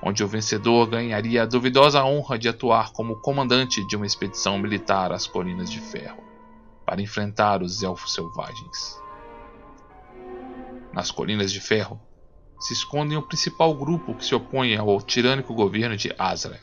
onde 0.02 0.22
o 0.22 0.28
vencedor 0.28 0.86
ganharia 0.86 1.42
a 1.42 1.46
duvidosa 1.46 2.04
honra 2.04 2.38
de 2.38 2.48
atuar 2.48 2.92
como 2.92 3.16
comandante 3.16 3.84
de 3.86 3.96
uma 3.96 4.06
expedição 4.06 4.58
militar 4.58 5.12
às 5.12 5.26
Colinas 5.26 5.70
de 5.70 5.80
Ferro 5.80 6.22
para 6.86 7.02
enfrentar 7.02 7.62
os 7.62 7.82
elfos 7.82 8.14
selvagens. 8.14 9.00
Nas 10.92 11.10
Colinas 11.10 11.52
de 11.52 11.60
Ferro 11.60 12.00
se 12.58 12.72
esconde 12.72 13.16
o 13.16 13.22
principal 13.22 13.74
grupo 13.74 14.14
que 14.14 14.24
se 14.24 14.34
opõe 14.34 14.76
ao 14.76 15.00
tirânico 15.00 15.54
governo 15.54 15.96
de 15.96 16.14
Azrael. 16.18 16.60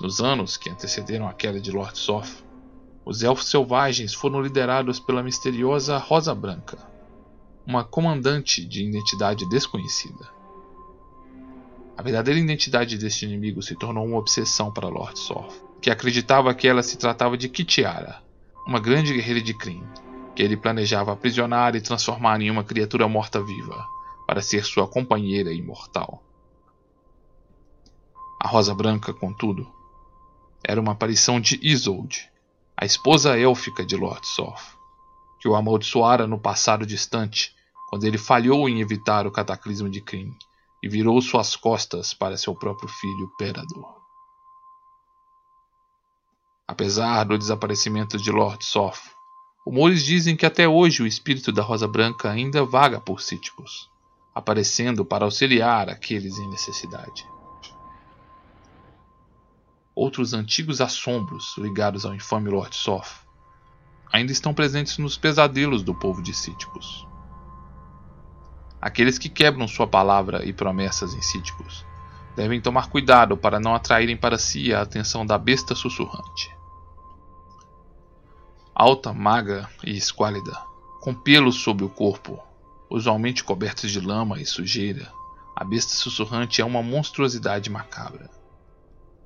Nos 0.00 0.20
anos 0.20 0.56
que 0.56 0.70
antecederam 0.70 1.26
a 1.26 1.32
queda 1.32 1.60
de 1.60 1.70
Lord 1.70 1.98
Soth, 1.98 2.44
os 3.04 3.22
elfos 3.22 3.48
selvagens 3.48 4.12
foram 4.12 4.42
liderados 4.42 4.98
pela 4.98 5.22
misteriosa 5.22 5.96
Rosa 5.96 6.34
Branca, 6.34 6.78
uma 7.66 7.84
comandante 7.84 8.64
de 8.64 8.84
identidade 8.84 9.48
desconhecida. 9.48 10.35
A 11.96 12.02
verdadeira 12.02 12.38
identidade 12.38 12.98
deste 12.98 13.24
inimigo 13.24 13.62
se 13.62 13.74
tornou 13.74 14.04
uma 14.04 14.18
obsessão 14.18 14.70
para 14.70 14.88
Lord 14.88 15.18
Soth, 15.18 15.54
que 15.80 15.90
acreditava 15.90 16.54
que 16.54 16.68
ela 16.68 16.82
se 16.82 16.98
tratava 16.98 17.38
de 17.38 17.48
Kitiara, 17.48 18.22
uma 18.66 18.78
grande 18.78 19.14
guerreira 19.14 19.40
de 19.40 19.54
Kryn, 19.54 19.82
que 20.34 20.42
ele 20.42 20.58
planejava 20.58 21.12
aprisionar 21.12 21.74
e 21.74 21.80
transformar 21.80 22.40
em 22.42 22.50
uma 22.50 22.62
criatura 22.62 23.08
morta-viva, 23.08 23.86
para 24.26 24.42
ser 24.42 24.64
sua 24.64 24.86
companheira 24.86 25.52
imortal. 25.52 26.22
A 28.42 28.48
Rosa 28.48 28.74
Branca, 28.74 29.14
contudo, 29.14 29.66
era 30.62 30.80
uma 30.80 30.92
aparição 30.92 31.40
de 31.40 31.58
Isolde, 31.62 32.30
a 32.76 32.84
esposa 32.84 33.38
élfica 33.38 33.86
de 33.86 33.96
Lord 33.96 34.26
Soth, 34.26 34.76
que 35.40 35.46
que 35.46 35.48
o 35.48 35.54
amaldiçoara 35.54 36.26
no 36.26 36.38
passado 36.38 36.84
distante, 36.84 37.54
quando 37.88 38.04
ele 38.04 38.18
falhou 38.18 38.68
em 38.68 38.80
evitar 38.80 39.26
o 39.26 39.30
cataclismo 39.30 39.88
de 39.88 40.00
Kryn 40.00 40.34
e 40.82 40.88
virou 40.88 41.20
suas 41.20 41.56
costas 41.56 42.12
para 42.12 42.36
seu 42.36 42.54
próprio 42.54 42.88
filho 42.88 43.28
Perador. 43.38 43.96
Apesar 46.68 47.24
do 47.24 47.38
desaparecimento 47.38 48.18
de 48.18 48.30
Lord 48.30 48.64
Soth, 48.64 49.00
rumores 49.64 50.04
dizem 50.04 50.36
que 50.36 50.44
até 50.44 50.68
hoje 50.68 51.02
o 51.02 51.06
espírito 51.06 51.52
da 51.52 51.62
Rosa 51.62 51.86
Branca 51.86 52.30
ainda 52.30 52.64
vaga 52.64 53.00
por 53.00 53.20
Cíticos, 53.20 53.88
aparecendo 54.34 55.04
para 55.04 55.24
auxiliar 55.24 55.88
aqueles 55.88 56.38
em 56.38 56.48
necessidade. 56.50 57.26
Outros 59.94 60.34
antigos 60.34 60.80
assombros 60.80 61.54
ligados 61.56 62.04
ao 62.04 62.14
infame 62.14 62.50
Lord 62.50 62.76
Soth 62.76 63.24
ainda 64.12 64.32
estão 64.32 64.52
presentes 64.52 64.98
nos 64.98 65.16
pesadelos 65.16 65.82
do 65.82 65.94
povo 65.94 66.22
de 66.22 66.34
Cíticos. 66.34 67.06
Aqueles 68.80 69.18
que 69.18 69.28
quebram 69.28 69.66
sua 69.66 69.86
palavra 69.86 70.44
e 70.44 70.52
promessas 70.52 71.14
em 71.14 71.22
Cíticos 71.22 71.84
devem 72.36 72.60
tomar 72.60 72.88
cuidado 72.90 73.36
para 73.36 73.58
não 73.58 73.74
atraírem 73.74 74.16
para 74.16 74.36
si 74.36 74.72
a 74.72 74.82
atenção 74.82 75.24
da 75.24 75.38
besta 75.38 75.74
sussurrante. 75.74 76.54
Alta, 78.74 79.12
magra 79.12 79.68
e 79.82 79.96
esquálida, 79.96 80.54
com 81.00 81.14
pelos 81.14 81.62
sobre 81.62 81.82
o 81.82 81.88
corpo, 81.88 82.38
usualmente 82.90 83.42
cobertos 83.42 83.90
de 83.90 84.00
lama 84.00 84.38
e 84.38 84.44
sujeira, 84.44 85.10
a 85.56 85.64
besta 85.64 85.94
sussurrante 85.94 86.60
é 86.60 86.64
uma 86.64 86.82
monstruosidade 86.82 87.70
macabra. 87.70 88.28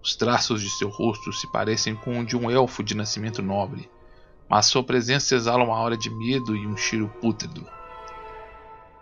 Os 0.00 0.14
traços 0.14 0.62
de 0.62 0.70
seu 0.70 0.88
rosto 0.88 1.32
se 1.32 1.50
parecem 1.50 1.96
com 1.96 2.20
o 2.20 2.24
de 2.24 2.36
um 2.36 2.48
elfo 2.48 2.84
de 2.84 2.94
nascimento 2.94 3.42
nobre, 3.42 3.90
mas 4.48 4.66
sua 4.66 4.84
presença 4.84 5.34
exala 5.34 5.64
uma 5.64 5.76
aura 5.76 5.96
de 5.96 6.08
medo 6.08 6.56
e 6.56 6.66
um 6.66 6.76
cheiro 6.76 7.08
pútrido. 7.20 7.66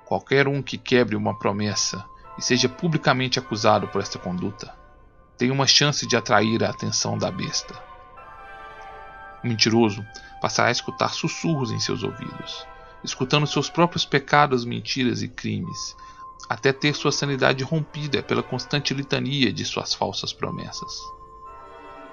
Qualquer 0.08 0.48
um 0.48 0.62
que 0.62 0.78
quebre 0.78 1.14
uma 1.14 1.38
promessa 1.38 2.02
e 2.38 2.42
seja 2.42 2.66
publicamente 2.66 3.38
acusado 3.38 3.86
por 3.88 4.00
esta 4.00 4.18
conduta 4.18 4.74
tem 5.36 5.50
uma 5.50 5.66
chance 5.66 6.06
de 6.06 6.16
atrair 6.16 6.64
a 6.64 6.70
atenção 6.70 7.18
da 7.18 7.30
besta. 7.30 7.78
O 9.44 9.46
mentiroso 9.46 10.02
passará 10.40 10.68
a 10.68 10.72
escutar 10.72 11.10
sussurros 11.10 11.70
em 11.70 11.78
seus 11.78 12.02
ouvidos, 12.02 12.66
escutando 13.04 13.46
seus 13.46 13.68
próprios 13.68 14.06
pecados, 14.06 14.64
mentiras 14.64 15.20
e 15.20 15.28
crimes, 15.28 15.94
até 16.48 16.72
ter 16.72 16.94
sua 16.94 17.12
sanidade 17.12 17.62
rompida 17.62 18.22
pela 18.22 18.42
constante 18.42 18.94
litania 18.94 19.52
de 19.52 19.66
suas 19.66 19.92
falsas 19.92 20.32
promessas. 20.32 21.02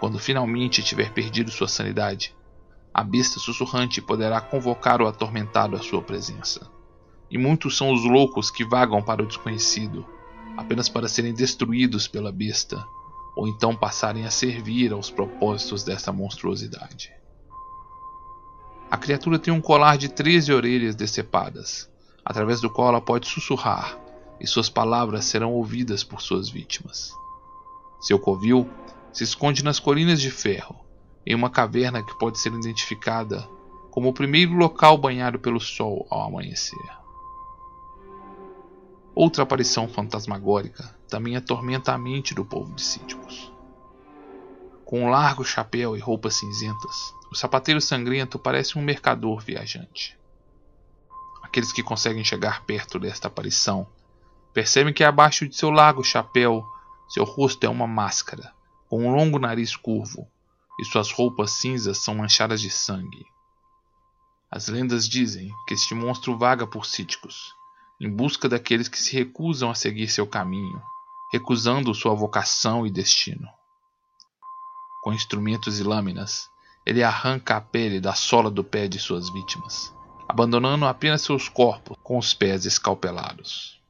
Quando 0.02 0.20
finalmente 0.20 0.84
tiver 0.84 1.14
perdido 1.14 1.50
sua 1.50 1.70
sanidade, 1.70 2.36
a 2.94 3.02
besta 3.06 3.40
sussurrante 3.40 4.02
poderá 4.02 4.42
convocar 4.42 5.02
o 5.02 5.08
atormentado 5.08 5.78
à 5.78 5.80
sua 5.80 6.02
presença. 6.02 6.75
E 7.36 7.38
muitos 7.38 7.76
são 7.76 7.92
os 7.92 8.06
loucos 8.06 8.50
que 8.50 8.64
vagam 8.64 9.04
para 9.04 9.22
o 9.22 9.26
desconhecido, 9.26 10.06
apenas 10.56 10.88
para 10.88 11.10
serem 11.10 11.34
destruídos 11.34 12.08
pela 12.08 12.32
besta, 12.32 12.88
ou 13.36 13.46
então 13.46 13.76
passarem 13.76 14.26
a 14.26 14.32
servir 14.32 14.94
aos 14.94 15.12
propósitos 15.12 15.84
dessa 15.84 16.14
monstruosidade. 16.14 17.12
A 18.90 18.96
criatura 18.96 19.38
tem 19.38 19.54
um 19.54 19.60
colar 19.60 19.98
de 19.98 20.08
13 20.08 20.54
orelhas 20.54 20.96
decepadas, 20.96 21.92
através 22.24 22.62
do 22.62 22.70
qual 22.70 22.88
ela 22.88 23.02
pode 23.02 23.28
sussurrar, 23.28 24.00
e 24.40 24.48
suas 24.48 24.70
palavras 24.70 25.26
serão 25.26 25.52
ouvidas 25.52 26.06
por 26.06 26.22
suas 26.22 26.48
vítimas. 26.48 27.12
Seu 28.00 28.18
covil 28.18 28.66
se 29.12 29.26
esconde 29.26 29.62
nas 29.62 29.78
colinas 29.78 30.22
de 30.22 30.32
ferro, 30.32 30.86
em 31.26 31.36
uma 31.36 31.50
caverna 31.50 32.02
que 32.02 32.18
pode 32.18 32.40
ser 32.40 32.54
identificada 32.54 33.46
como 33.92 34.08
o 34.08 34.14
primeiro 34.14 34.54
local 34.54 34.98
banhado 34.98 35.38
pelo 35.38 35.60
sol 35.60 36.08
ao 36.10 36.22
amanhecer. 36.22 37.05
Outra 39.16 39.44
aparição 39.44 39.88
fantasmagórica 39.88 40.94
também 41.08 41.38
atormenta 41.38 41.94
a 41.94 41.98
mente 41.98 42.34
do 42.34 42.44
povo 42.44 42.76
de 42.76 42.82
Síticos. 42.82 43.50
Com 44.84 45.06
um 45.06 45.10
largo 45.10 45.46
chapéu 45.46 45.96
e 45.96 46.02
roupas 46.02 46.36
cinzentas, 46.36 47.14
o 47.32 47.36
sapateiro 47.36 47.80
sangrento 47.80 48.38
parece 48.38 48.78
um 48.78 48.82
mercador 48.82 49.40
viajante. 49.40 50.20
Aqueles 51.42 51.72
que 51.72 51.82
conseguem 51.82 52.26
chegar 52.26 52.66
perto 52.66 53.00
desta 53.00 53.30
aparição 53.30 53.88
percebem 54.54 54.94
que 54.94 55.04
abaixo 55.04 55.48
de 55.48 55.56
seu 55.56 55.70
largo 55.70 56.04
chapéu, 56.04 56.66
seu 57.08 57.24
rosto 57.24 57.64
é 57.66 57.70
uma 57.70 57.88
máscara, 57.88 58.52
com 58.90 59.08
um 59.08 59.16
longo 59.16 59.40
nariz 59.40 59.78
curvo, 59.78 60.28
e 60.78 60.84
suas 60.84 61.10
roupas 61.10 61.52
cinzas 61.52 62.00
são 62.00 62.16
manchadas 62.16 62.60
de 62.60 62.70
sangue. 62.70 63.26
As 64.52 64.68
lendas 64.68 65.08
dizem 65.08 65.54
que 65.66 65.74
este 65.74 65.96
monstro 65.96 66.38
vaga 66.38 66.68
por 66.68 66.86
Cíticos, 66.86 67.56
em 68.00 68.10
busca 68.10 68.50
daqueles 68.50 68.88
que 68.88 69.00
se 69.00 69.16
recusam 69.16 69.70
a 69.70 69.76
seguir 69.76 70.08
seu 70.08 70.28
caminho, 70.28 70.82
recusando 71.32 71.94
sua 71.94 72.14
vocação 72.14 72.86
e 72.86 72.92
destino. 72.92 73.48
Com 75.04 75.14
instrumentos 75.14 75.80
e 75.80 75.84
lâminas, 75.84 76.50
ele 76.86 77.04
arranca 77.04 77.58
a 77.58 77.62
pele 77.62 78.00
da 78.00 78.14
sola 78.14 78.52
do 78.52 78.64
pé 78.64 78.88
de 78.88 79.00
suas 79.00 79.30
vítimas, 79.30 79.94
abandonando 80.28 80.86
apenas 80.86 81.22
seus 81.22 81.48
corpos 81.48 81.98
com 82.04 82.18
os 82.18 82.34
pés 82.34 82.66
escalpelados. 82.66 83.82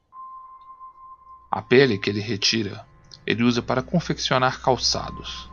A 1.50 1.60
pele 1.62 1.98
que 1.98 2.10
ele 2.10 2.20
retira, 2.20 2.86
ele 3.26 3.42
usa 3.42 3.60
para 3.60 3.82
confeccionar 3.82 4.60
calçados 4.60 5.50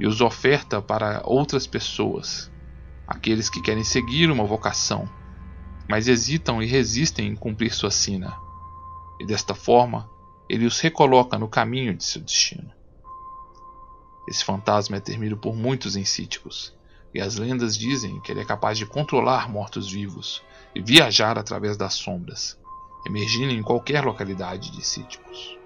e 0.00 0.06
os 0.06 0.20
oferta 0.20 0.80
para 0.80 1.22
outras 1.24 1.66
pessoas, 1.66 2.50
aqueles 3.06 3.48
que 3.48 3.60
querem 3.60 3.84
seguir 3.84 4.30
uma 4.30 4.44
vocação, 4.44 5.08
mas 5.88 6.06
hesitam 6.06 6.62
e 6.62 6.66
resistem 6.66 7.28
em 7.28 7.36
cumprir 7.36 7.72
sua 7.72 7.90
sina. 7.90 8.36
E 9.18 9.26
desta 9.26 9.54
forma, 9.54 10.08
ele 10.48 10.66
os 10.66 10.78
recoloca 10.80 11.38
no 11.38 11.48
caminho 11.48 11.94
de 11.94 12.04
seu 12.04 12.22
destino. 12.22 12.70
Esse 14.28 14.44
fantasma 14.44 14.98
é 14.98 15.00
temido 15.00 15.36
por 15.36 15.56
muitos 15.56 15.96
em 15.96 16.04
Cíticos, 16.04 16.74
e 17.14 17.20
as 17.20 17.36
lendas 17.36 17.76
dizem 17.76 18.20
que 18.20 18.30
ele 18.30 18.40
é 18.40 18.44
capaz 18.44 18.76
de 18.76 18.84
controlar 18.84 19.48
mortos-vivos 19.48 20.42
e 20.74 20.82
viajar 20.82 21.38
através 21.38 21.76
das 21.76 21.94
sombras, 21.94 22.58
emergindo 23.06 23.52
em 23.52 23.62
qualquer 23.62 24.04
localidade 24.04 24.70
de 24.70 24.84
Cíticos. 24.84 25.56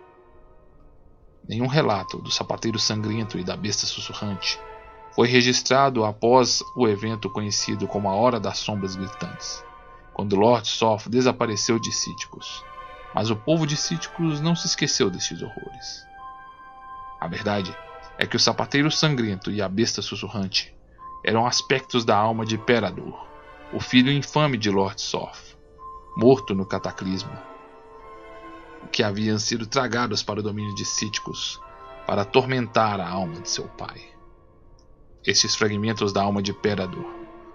Nenhum 1.49 1.67
relato 1.67 2.19
do 2.19 2.31
sapateiro 2.31 2.79
sangrento 2.79 3.37
e 3.37 3.43
da 3.43 3.57
besta 3.57 3.85
sussurrante 3.85 4.61
foi 5.13 5.27
registrado 5.27 6.05
após 6.05 6.63
o 6.77 6.87
evento 6.87 7.29
conhecido 7.29 7.89
como 7.89 8.09
a 8.09 8.15
Hora 8.15 8.39
das 8.39 8.59
Sombras 8.59 8.95
Gritantes, 8.95 9.63
quando 10.13 10.37
Lord 10.37 10.69
Soth 10.69 11.09
desapareceu 11.09 11.79
de 11.79 11.93
Cíticos. 11.93 12.65
Mas 13.15 13.31
o 13.31 13.37
povo 13.37 13.67
de 13.67 13.77
Cíticos 13.77 14.41
não 14.41 14.57
se 14.57 14.67
esqueceu 14.67 15.11
destes 15.11 15.43
horrores. 15.43 16.07
A 17.21 17.29
verdade 17.29 17.77
é 18.19 18.27
que 18.27 18.37
o 18.37 18.41
sapateiro 18.41 18.91
sangrento 18.91 19.51
e 19.51 19.63
a 19.63 19.69
besta 19.69 20.03
sussurrante 20.03 20.75
eram 21.25 21.47
aspectos 21.47 22.05
da 22.05 22.17
alma 22.17 22.45
de 22.45 22.59
Perador, 22.59 23.27
o 23.73 23.81
filho 23.81 24.11
infame 24.11 24.59
de 24.59 24.71
Lord 24.71 25.01
Soth, 25.01 25.57
morto 26.17 26.55
no 26.55 26.67
cataclismo, 26.67 27.33
que 28.91 29.03
haviam 29.03 29.39
sido 29.39 29.67
tragados 29.67 30.23
para 30.23 30.41
o 30.41 30.43
domínio 30.43 30.75
de 30.75 30.85
Cíticos 30.85 31.61
para 32.07 32.23
atormentar 32.23 33.01
a 33.01 33.09
alma 33.09 33.41
de 33.41 33.49
seu 33.49 33.69
pai. 33.69 34.03
Estes 35.25 35.55
fragmentos 35.55 36.13
da 36.13 36.23
alma 36.23 36.43
de 36.43 36.53
Perador 36.53 37.09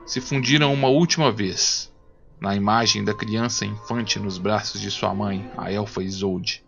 se 0.06 0.22
fundiram 0.22 0.74
uma 0.74 0.88
última 0.88 1.32
vez 1.32 1.94
na 2.40 2.56
imagem 2.56 3.04
da 3.04 3.14
criança 3.14 3.66
infante 3.66 4.20
nos 4.20 4.38
braços 4.38 4.80
de 4.80 4.92
sua 4.92 5.14
mãe, 5.14 5.50
a 5.58 5.72
elfa 5.72 6.04
Isolde, 6.04 6.64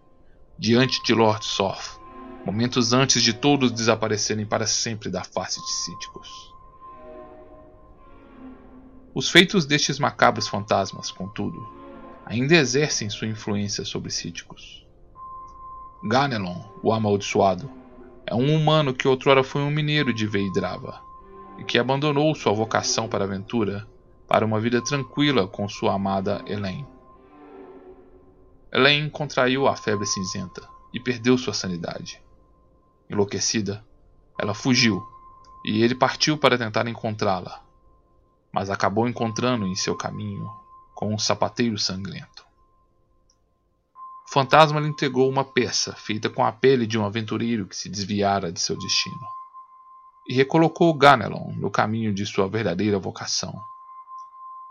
diante 0.57 1.01
de 1.03 1.13
Lord 1.13 1.45
Soth, 1.45 1.99
momentos 2.45 2.91
antes 2.91 3.21
de 3.21 3.33
todos 3.33 3.71
desaparecerem 3.71 4.45
para 4.45 4.65
sempre 4.65 5.09
da 5.09 5.23
face 5.23 5.61
de 5.61 5.71
Cíticos. 5.71 6.53
Os 9.13 9.29
feitos 9.29 9.65
destes 9.65 9.99
macabros 9.99 10.47
fantasmas, 10.47 11.11
contudo, 11.11 11.67
ainda 12.25 12.55
exercem 12.55 13.09
sua 13.09 13.27
influência 13.27 13.85
sobre 13.85 14.11
Cíticos. 14.11 14.87
Ganelon, 16.03 16.63
o 16.81 16.93
amaldiçoado, 16.93 17.69
é 18.25 18.33
um 18.33 18.55
humano 18.55 18.93
que 18.93 19.07
outrora 19.07 19.43
foi 19.43 19.61
um 19.61 19.71
mineiro 19.71 20.13
de 20.13 20.25
Veidrava 20.25 21.01
e 21.57 21.63
que 21.63 21.77
abandonou 21.77 22.33
sua 22.33 22.53
vocação 22.53 23.07
para 23.07 23.23
a 23.23 23.27
aventura 23.27 23.87
para 24.29 24.45
uma 24.45 24.61
vida 24.61 24.79
tranquila 24.81 25.47
com 25.47 25.67
sua 25.67 25.95
amada 25.95 26.43
Elaine. 26.45 26.87
Elaine 28.71 29.09
contraiu 29.09 29.67
a 29.67 29.75
febre 29.75 30.05
cinzenta 30.05 30.69
e 30.93 30.99
perdeu 30.99 31.35
sua 31.35 31.53
sanidade. 31.53 32.21
Enlouquecida, 33.09 33.83
ela 34.39 34.53
fugiu 34.53 35.03
e 35.65 35.81
ele 35.81 35.95
partiu 35.95 36.37
para 36.37 36.59
tentar 36.59 36.87
encontrá-la, 36.87 37.63
mas 38.53 38.69
acabou 38.69 39.09
encontrando 39.09 39.65
em 39.65 39.75
seu 39.75 39.97
caminho 39.97 40.47
com 40.93 41.11
um 41.11 41.17
sapateiro 41.17 41.79
sangrento. 41.79 42.45
O 44.27 44.31
fantasma 44.31 44.79
lhe 44.79 44.87
entregou 44.87 45.27
uma 45.27 45.43
peça 45.43 45.93
feita 45.93 46.29
com 46.29 46.45
a 46.45 46.51
pele 46.51 46.85
de 46.85 46.99
um 46.99 47.03
aventureiro 47.03 47.65
que 47.65 47.75
se 47.75 47.89
desviara 47.89 48.51
de 48.51 48.59
seu 48.59 48.77
destino 48.77 49.27
e 50.27 50.35
recolocou 50.35 50.93
Ganelon 50.93 51.53
no 51.55 51.71
caminho 51.71 52.13
de 52.13 52.23
sua 52.27 52.47
verdadeira 52.47 52.99
vocação. 52.99 53.59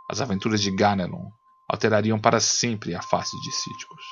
As 0.09 0.23
aventuras 0.23 0.63
de 0.63 0.71
Ganelon 0.71 1.31
alterariam 1.69 2.19
para 2.19 2.41
sempre 2.41 2.95
a 2.95 3.03
face 3.03 3.39
de 3.43 3.53
Síticos. 3.53 4.05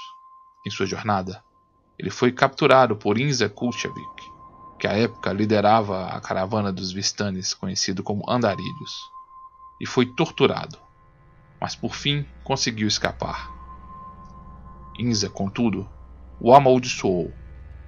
Em 0.67 0.71
sua 0.71 0.85
jornada, 0.85 1.43
ele 1.99 2.11
foi 2.11 2.31
capturado 2.31 2.97
por 2.97 3.19
Inza 3.19 3.49
Kulchevik, 3.49 4.31
que 4.79 4.87
à 4.87 4.93
época 4.93 5.33
liderava 5.33 6.09
a 6.09 6.21
caravana 6.21 6.71
dos 6.71 6.93
Vistanes, 6.93 7.55
conhecido 7.55 8.03
como 8.03 8.29
Andarilhos, 8.29 8.93
e 9.81 9.87
foi 9.87 10.05
torturado, 10.05 10.79
mas 11.59 11.75
por 11.75 11.95
fim 11.95 12.27
conseguiu 12.45 12.87
escapar. 12.87 13.51
Inza, 14.99 15.31
contudo, 15.31 15.89
o 16.39 16.55
amaldiçoou. 16.55 17.33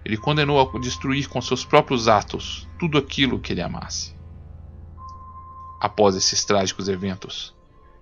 Ele 0.05 0.17
condenou 0.17 0.59
a 0.59 0.79
destruir 0.79 1.29
com 1.29 1.43
seus 1.43 1.65
próprios 1.65 2.09
atos 2.09 2.67
tudo 2.79 2.97
aquilo 2.97 3.41
que 3.41 3.53
ele 3.53 3.61
amasse. 3.61 4.17
Após 5.81 6.17
esses 6.17 6.45
trágicos 6.45 6.89
eventos, 6.89 7.55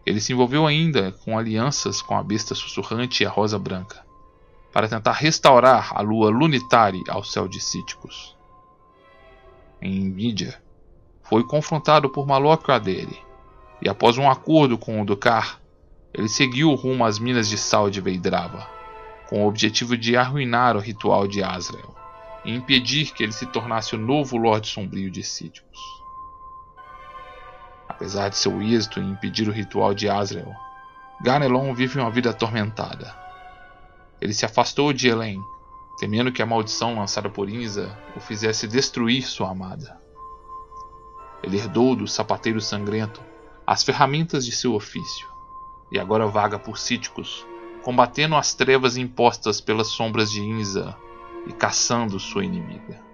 ele 0.07 0.21
se 0.21 0.33
envolveu 0.33 0.67
ainda 0.67 1.11
com 1.25 1.37
alianças 1.37 2.01
com 2.01 2.17
a 2.17 2.23
besta 2.23 2.55
sussurrante 2.55 3.23
e 3.23 3.27
a 3.27 3.31
rosa 3.31 3.59
branca, 3.59 4.07
para 4.73 4.89
tentar 4.89 5.13
restaurar 5.13 5.91
a 5.93 6.01
lua 6.01 6.31
Lunitari 6.31 7.03
ao 7.09 7.25
céu 7.25 7.49
de 7.49 7.61
Cíticos. 7.61 8.37
Em 9.83 10.01
Mídia, 10.09 10.63
foi 11.23 11.43
confrontado 11.43 12.09
por 12.09 12.27
Malok 12.27 12.71
Adere, 12.71 13.19
e 13.83 13.89
após 13.89 14.17
um 14.17 14.31
acordo 14.31 14.79
com 14.79 15.03
o 15.03 15.05
Dukar, 15.05 15.61
ele 16.15 16.29
seguiu 16.29 16.73
rumo 16.75 17.05
às 17.05 17.19
minas 17.19 17.49
de 17.49 17.59
sal 17.59 17.91
de 17.91 18.01
Veidrava, 18.01 18.67
com 19.29 19.45
o 19.45 19.49
objetivo 19.49 19.97
de 19.97 20.17
arruinar 20.17 20.77
o 20.77 20.81
ritual 20.81 21.27
de 21.27 21.43
Azrael 21.43 21.95
e 22.45 22.55
impedir 22.55 23.13
que 23.13 23.25
ele 23.25 23.33
se 23.33 23.45
tornasse 23.47 23.97
o 23.97 23.99
novo 23.99 24.37
Lorde 24.37 24.69
Sombrio 24.69 25.11
de 25.11 25.23
Cíticos. 25.25 25.81
Apesar 27.97 28.29
de 28.29 28.37
seu 28.37 28.61
êxito 28.61 29.01
em 29.01 29.11
impedir 29.11 29.49
o 29.49 29.53
ritual 29.53 29.95
de 29.95 30.07
Azrael, 30.07 30.55
Ganelon 31.23 31.73
vive 31.73 31.99
uma 31.99 32.11
vida 32.11 32.29
atormentada. 32.29 33.17
Ele 34.21 34.35
se 34.35 34.45
afastou 34.45 34.93
de 34.93 35.09
Elen, 35.09 35.41
temendo 35.99 36.31
que 36.31 36.43
a 36.43 36.47
maldição 36.47 36.95
lançada 36.95 37.31
por 37.31 37.49
Inza 37.49 37.97
o 38.15 38.21
fizesse 38.21 38.69
destruir 38.69 39.23
sua 39.23 39.51
amada. 39.51 39.99
Ele 41.43 41.57
herdou 41.57 41.97
do 41.97 42.07
sapateiro 42.07 42.61
sangrento 42.61 43.23
as 43.67 43.83
ferramentas 43.83 44.45
de 44.45 44.53
seu 44.53 44.75
ofício, 44.75 45.27
e 45.91 45.99
agora 45.99 46.27
vaga 46.27 46.59
por 46.59 46.77
Cíticos, 46.77 47.47
combatendo 47.83 48.37
as 48.37 48.53
trevas 48.53 48.99
impostas 48.99 49.59
pelas 49.59 49.89
sombras 49.89 50.31
de 50.31 50.43
Inza 50.43 50.95
e 51.47 51.53
caçando 51.53 52.21
sua 52.21 52.45
inimiga. 52.45 53.06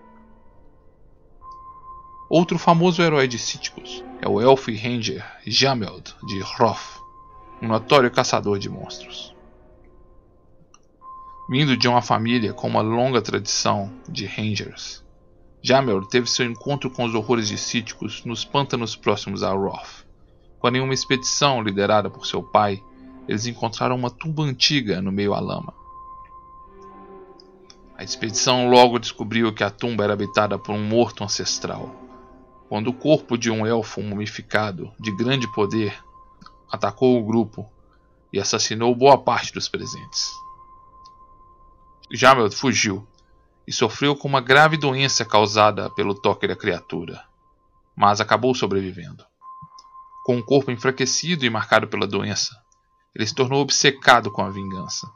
Outro 2.34 2.58
famoso 2.58 3.02
herói 3.02 3.28
de 3.28 3.38
Cíticos 3.38 4.02
é 4.22 4.26
o 4.26 4.40
elfo 4.40 4.70
e 4.70 4.74
ranger 4.74 5.22
Jameld 5.46 6.14
de 6.26 6.40
Hroth, 6.40 6.98
um 7.60 7.68
notório 7.68 8.10
caçador 8.10 8.58
de 8.58 8.70
monstros. 8.70 9.36
Vindo 11.50 11.76
de 11.76 11.86
uma 11.86 12.00
família 12.00 12.54
com 12.54 12.66
uma 12.66 12.80
longa 12.80 13.20
tradição 13.20 13.92
de 14.08 14.24
rangers, 14.24 15.04
Jameld 15.60 16.08
teve 16.08 16.26
seu 16.26 16.46
encontro 16.46 16.88
com 16.88 17.04
os 17.04 17.14
horrores 17.14 17.48
de 17.48 17.58
Cíticos 17.58 18.24
nos 18.24 18.46
pântanos 18.46 18.96
próximos 18.96 19.42
a 19.42 19.52
Hroth, 19.52 20.06
quando 20.58 20.76
em 20.76 20.80
uma 20.80 20.94
expedição 20.94 21.60
liderada 21.60 22.08
por 22.08 22.26
seu 22.26 22.42
pai, 22.42 22.82
eles 23.28 23.44
encontraram 23.44 23.94
uma 23.94 24.10
tumba 24.10 24.42
antiga 24.42 25.02
no 25.02 25.12
meio 25.12 25.34
à 25.34 25.38
lama. 25.38 25.74
A 27.94 28.02
expedição 28.02 28.70
logo 28.70 28.98
descobriu 28.98 29.52
que 29.52 29.62
a 29.62 29.68
tumba 29.68 30.04
era 30.04 30.14
habitada 30.14 30.58
por 30.58 30.74
um 30.74 30.82
morto 30.82 31.22
ancestral, 31.22 32.01
quando 32.72 32.88
o 32.88 32.94
corpo 32.94 33.36
de 33.36 33.50
um 33.50 33.66
elfo 33.66 34.00
mumificado 34.00 34.94
de 34.98 35.14
grande 35.14 35.46
poder 35.52 35.94
atacou 36.70 37.20
o 37.20 37.22
grupo 37.22 37.70
e 38.32 38.40
assassinou 38.40 38.94
boa 38.94 39.22
parte 39.22 39.52
dos 39.52 39.68
presentes. 39.68 40.30
Jamel 42.10 42.50
fugiu 42.50 43.06
e 43.66 43.72
sofreu 43.74 44.16
com 44.16 44.26
uma 44.26 44.40
grave 44.40 44.78
doença 44.78 45.22
causada 45.22 45.90
pelo 45.90 46.14
toque 46.14 46.48
da 46.48 46.56
criatura, 46.56 47.22
mas 47.94 48.22
acabou 48.22 48.54
sobrevivendo. 48.54 49.22
Com 50.24 50.38
o 50.38 50.42
corpo 50.42 50.70
enfraquecido 50.70 51.44
e 51.44 51.50
marcado 51.50 51.86
pela 51.88 52.06
doença, 52.06 52.58
ele 53.14 53.26
se 53.26 53.34
tornou 53.34 53.60
obcecado 53.60 54.32
com 54.32 54.40
a 54.40 54.48
vingança. 54.48 55.06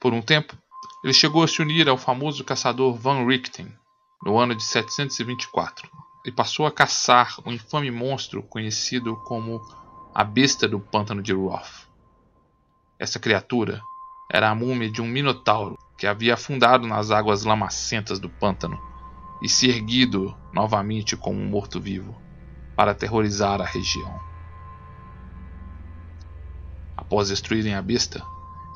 Por 0.00 0.12
um 0.12 0.20
tempo, 0.20 0.58
ele 1.04 1.14
chegou 1.14 1.44
a 1.44 1.46
se 1.46 1.62
unir 1.62 1.88
ao 1.88 1.96
famoso 1.96 2.42
caçador 2.42 2.96
Van 2.96 3.24
Richten, 3.24 3.80
no 4.24 4.38
ano 4.38 4.54
de 4.54 4.62
724, 4.62 5.90
e 6.24 6.30
passou 6.30 6.66
a 6.66 6.72
caçar 6.72 7.36
o 7.44 7.50
infame 7.50 7.90
monstro 7.90 8.42
conhecido 8.42 9.16
como 9.24 9.60
a 10.14 10.22
Besta 10.22 10.68
do 10.68 10.78
Pântano 10.78 11.22
de 11.22 11.32
Roth. 11.32 11.88
Essa 12.98 13.18
criatura 13.18 13.82
era 14.30 14.48
a 14.48 14.54
múmia 14.54 14.90
de 14.90 15.02
um 15.02 15.06
minotauro 15.06 15.76
que 15.98 16.06
havia 16.06 16.34
afundado 16.34 16.86
nas 16.86 17.10
águas 17.10 17.44
lamacentas 17.44 18.18
do 18.18 18.28
pântano 18.28 18.80
e 19.42 19.48
se 19.48 19.68
erguido 19.68 20.36
novamente 20.52 21.16
como 21.16 21.40
um 21.40 21.46
morto-vivo 21.46 22.20
para 22.76 22.92
aterrorizar 22.92 23.60
a 23.60 23.64
região. 23.64 24.20
Após 26.96 27.28
destruírem 27.28 27.74
a 27.74 27.82
besta, 27.82 28.24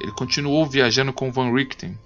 ele 0.01 0.13
continuou 0.13 0.67
viajando 0.67 1.13
com 1.13 1.31
Van 1.31 1.53
Richten 1.53 1.99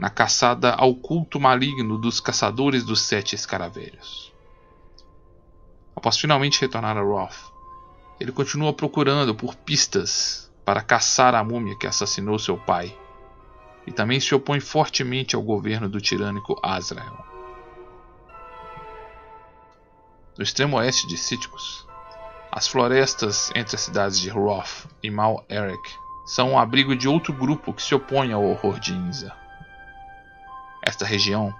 na 0.00 0.08
caçada 0.08 0.72
ao 0.72 0.94
culto 0.94 1.38
maligno 1.38 1.98
dos 1.98 2.20
caçadores 2.20 2.84
dos 2.84 3.02
sete 3.02 3.34
escaravelhos. 3.34 4.32
Após 5.94 6.16
finalmente 6.16 6.58
retornar 6.58 6.96
a 6.96 7.02
Roth, 7.02 7.52
ele 8.18 8.32
continua 8.32 8.72
procurando 8.72 9.34
por 9.34 9.54
pistas 9.54 10.50
para 10.64 10.80
caçar 10.80 11.34
a 11.34 11.44
múmia 11.44 11.76
que 11.76 11.86
assassinou 11.86 12.38
seu 12.38 12.56
pai, 12.56 12.96
e 13.86 13.92
também 13.92 14.18
se 14.18 14.34
opõe 14.34 14.58
fortemente 14.58 15.36
ao 15.36 15.42
governo 15.42 15.86
do 15.86 16.00
tirânico 16.00 16.58
Azrael. 16.62 17.22
No 20.34 20.42
extremo 20.42 20.78
oeste 20.78 21.06
de 21.06 21.18
Cíticos, 21.18 21.86
as 22.50 22.66
florestas 22.66 23.50
entre 23.54 23.76
as 23.76 23.82
cidades 23.82 24.18
de 24.18 24.30
Roth 24.30 24.86
e 25.02 25.10
Mal 25.10 25.44
Eric 25.50 25.90
são 26.24 26.54
o 26.54 26.58
abrigo 26.58 26.96
de 26.96 27.06
outro 27.06 27.34
grupo 27.34 27.74
que 27.74 27.82
se 27.82 27.94
opõe 27.94 28.32
ao 28.32 28.42
horror 28.42 28.80
de 28.80 28.94
Inza. 28.94 29.38
Esta 30.82 31.04
região 31.04 31.54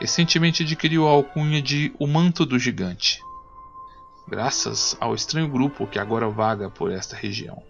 recentemente 0.00 0.62
adquiriu 0.62 1.06
a 1.06 1.10
alcunha 1.10 1.60
de 1.60 1.94
O 1.98 2.06
Manto 2.06 2.44
do 2.44 2.58
Gigante, 2.58 3.22
graças 4.26 4.96
ao 5.00 5.14
estranho 5.14 5.48
grupo 5.48 5.86
que 5.86 5.98
agora 5.98 6.28
vaga 6.28 6.70
por 6.70 6.90
esta 6.90 7.14
região. 7.14 7.62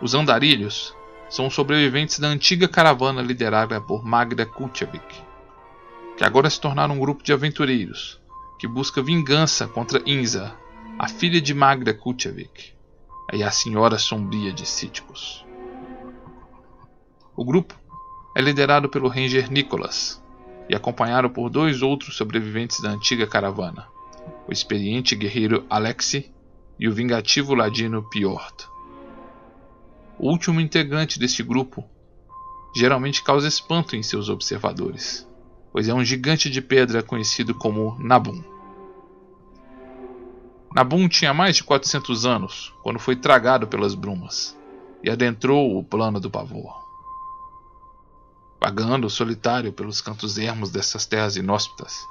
Os 0.00 0.14
andarilhos 0.14 0.94
são 1.28 1.48
sobreviventes 1.50 2.18
da 2.18 2.28
antiga 2.28 2.68
caravana 2.68 3.22
liderada 3.22 3.80
por 3.80 4.04
Magda 4.04 4.44
Kulchevik, 4.44 5.22
que 6.16 6.24
agora 6.24 6.48
se 6.48 6.60
tornaram 6.60 6.94
um 6.94 7.00
grupo 7.00 7.22
de 7.22 7.32
aventureiros 7.32 8.20
que 8.58 8.68
busca 8.68 9.02
vingança 9.02 9.66
contra 9.66 10.02
Inza, 10.06 10.54
a 10.98 11.08
filha 11.08 11.40
de 11.40 11.52
Magda 11.52 11.92
Kulchevik 11.92 12.74
e 13.32 13.42
a 13.42 13.50
Senhora 13.50 13.98
Sombria 13.98 14.52
de 14.52 14.66
Cíticos. 14.66 15.44
O 17.34 17.44
grupo 17.44 17.74
é 18.34 18.40
liderado 18.40 18.88
pelo 18.88 19.08
Ranger 19.08 19.50
Nicholas 19.50 20.22
e 20.68 20.74
acompanhado 20.74 21.28
por 21.28 21.50
dois 21.50 21.82
outros 21.82 22.16
sobreviventes 22.16 22.80
da 22.80 22.90
antiga 22.90 23.26
caravana, 23.26 23.86
o 24.48 24.52
experiente 24.52 25.14
guerreiro 25.14 25.66
Alexi 25.68 26.32
e 26.78 26.88
o 26.88 26.92
vingativo 26.92 27.54
ladino 27.54 28.02
Piort. 28.08 28.64
O 30.18 30.30
último 30.30 30.60
integrante 30.60 31.18
deste 31.18 31.42
grupo 31.42 31.84
geralmente 32.74 33.22
causa 33.22 33.46
espanto 33.46 33.94
em 33.94 34.02
seus 34.02 34.28
observadores, 34.28 35.28
pois 35.70 35.88
é 35.88 35.94
um 35.94 36.04
gigante 36.04 36.48
de 36.48 36.62
pedra 36.62 37.02
conhecido 37.02 37.54
como 37.54 37.98
Nabum. 37.98 38.42
Nabum 40.74 41.06
tinha 41.06 41.34
mais 41.34 41.56
de 41.56 41.64
400 41.64 42.24
anos 42.24 42.72
quando 42.82 42.98
foi 42.98 43.14
tragado 43.14 43.66
pelas 43.66 43.94
brumas 43.94 44.56
e 45.02 45.10
adentrou 45.10 45.76
o 45.76 45.84
plano 45.84 46.18
do 46.18 46.30
pavor. 46.30 46.81
Vagando 48.64 49.10
solitário 49.10 49.72
pelos 49.72 50.00
cantos 50.00 50.38
ermos 50.38 50.70
dessas 50.70 51.04
terras 51.04 51.34
inóspitas, 51.34 52.06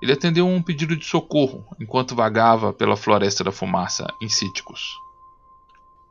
ele 0.00 0.12
atendeu 0.12 0.46
a 0.46 0.48
um 0.48 0.62
pedido 0.62 0.96
de 0.96 1.04
socorro 1.04 1.66
enquanto 1.80 2.14
vagava 2.14 2.72
pela 2.72 2.96
Floresta 2.96 3.42
da 3.42 3.50
Fumaça 3.50 4.06
em 4.22 4.28
Cíticos. 4.28 4.94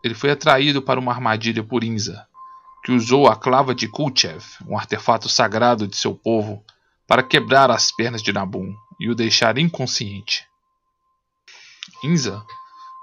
Ele 0.04 0.14
foi 0.14 0.32
atraído 0.32 0.82
para 0.82 1.00
uma 1.00 1.14
armadilha 1.14 1.64
por 1.64 1.86
Inza, 1.86 2.28
que 2.84 2.92
usou 2.92 3.30
a 3.30 3.36
clava 3.38 3.74
de 3.74 3.88
Kulchev, 3.88 4.44
um 4.68 4.78
artefato 4.78 5.30
sagrado 5.30 5.88
de 5.88 5.96
seu 5.96 6.14
povo, 6.14 6.62
para 7.08 7.24
quebrar 7.24 7.72
as 7.72 7.90
pernas 7.90 8.22
de 8.22 8.34
Nabum 8.34 8.76
e 9.00 9.10
o 9.10 9.16
deixar 9.16 9.58
inconsciente. 9.58 10.46
Inza 12.04 12.44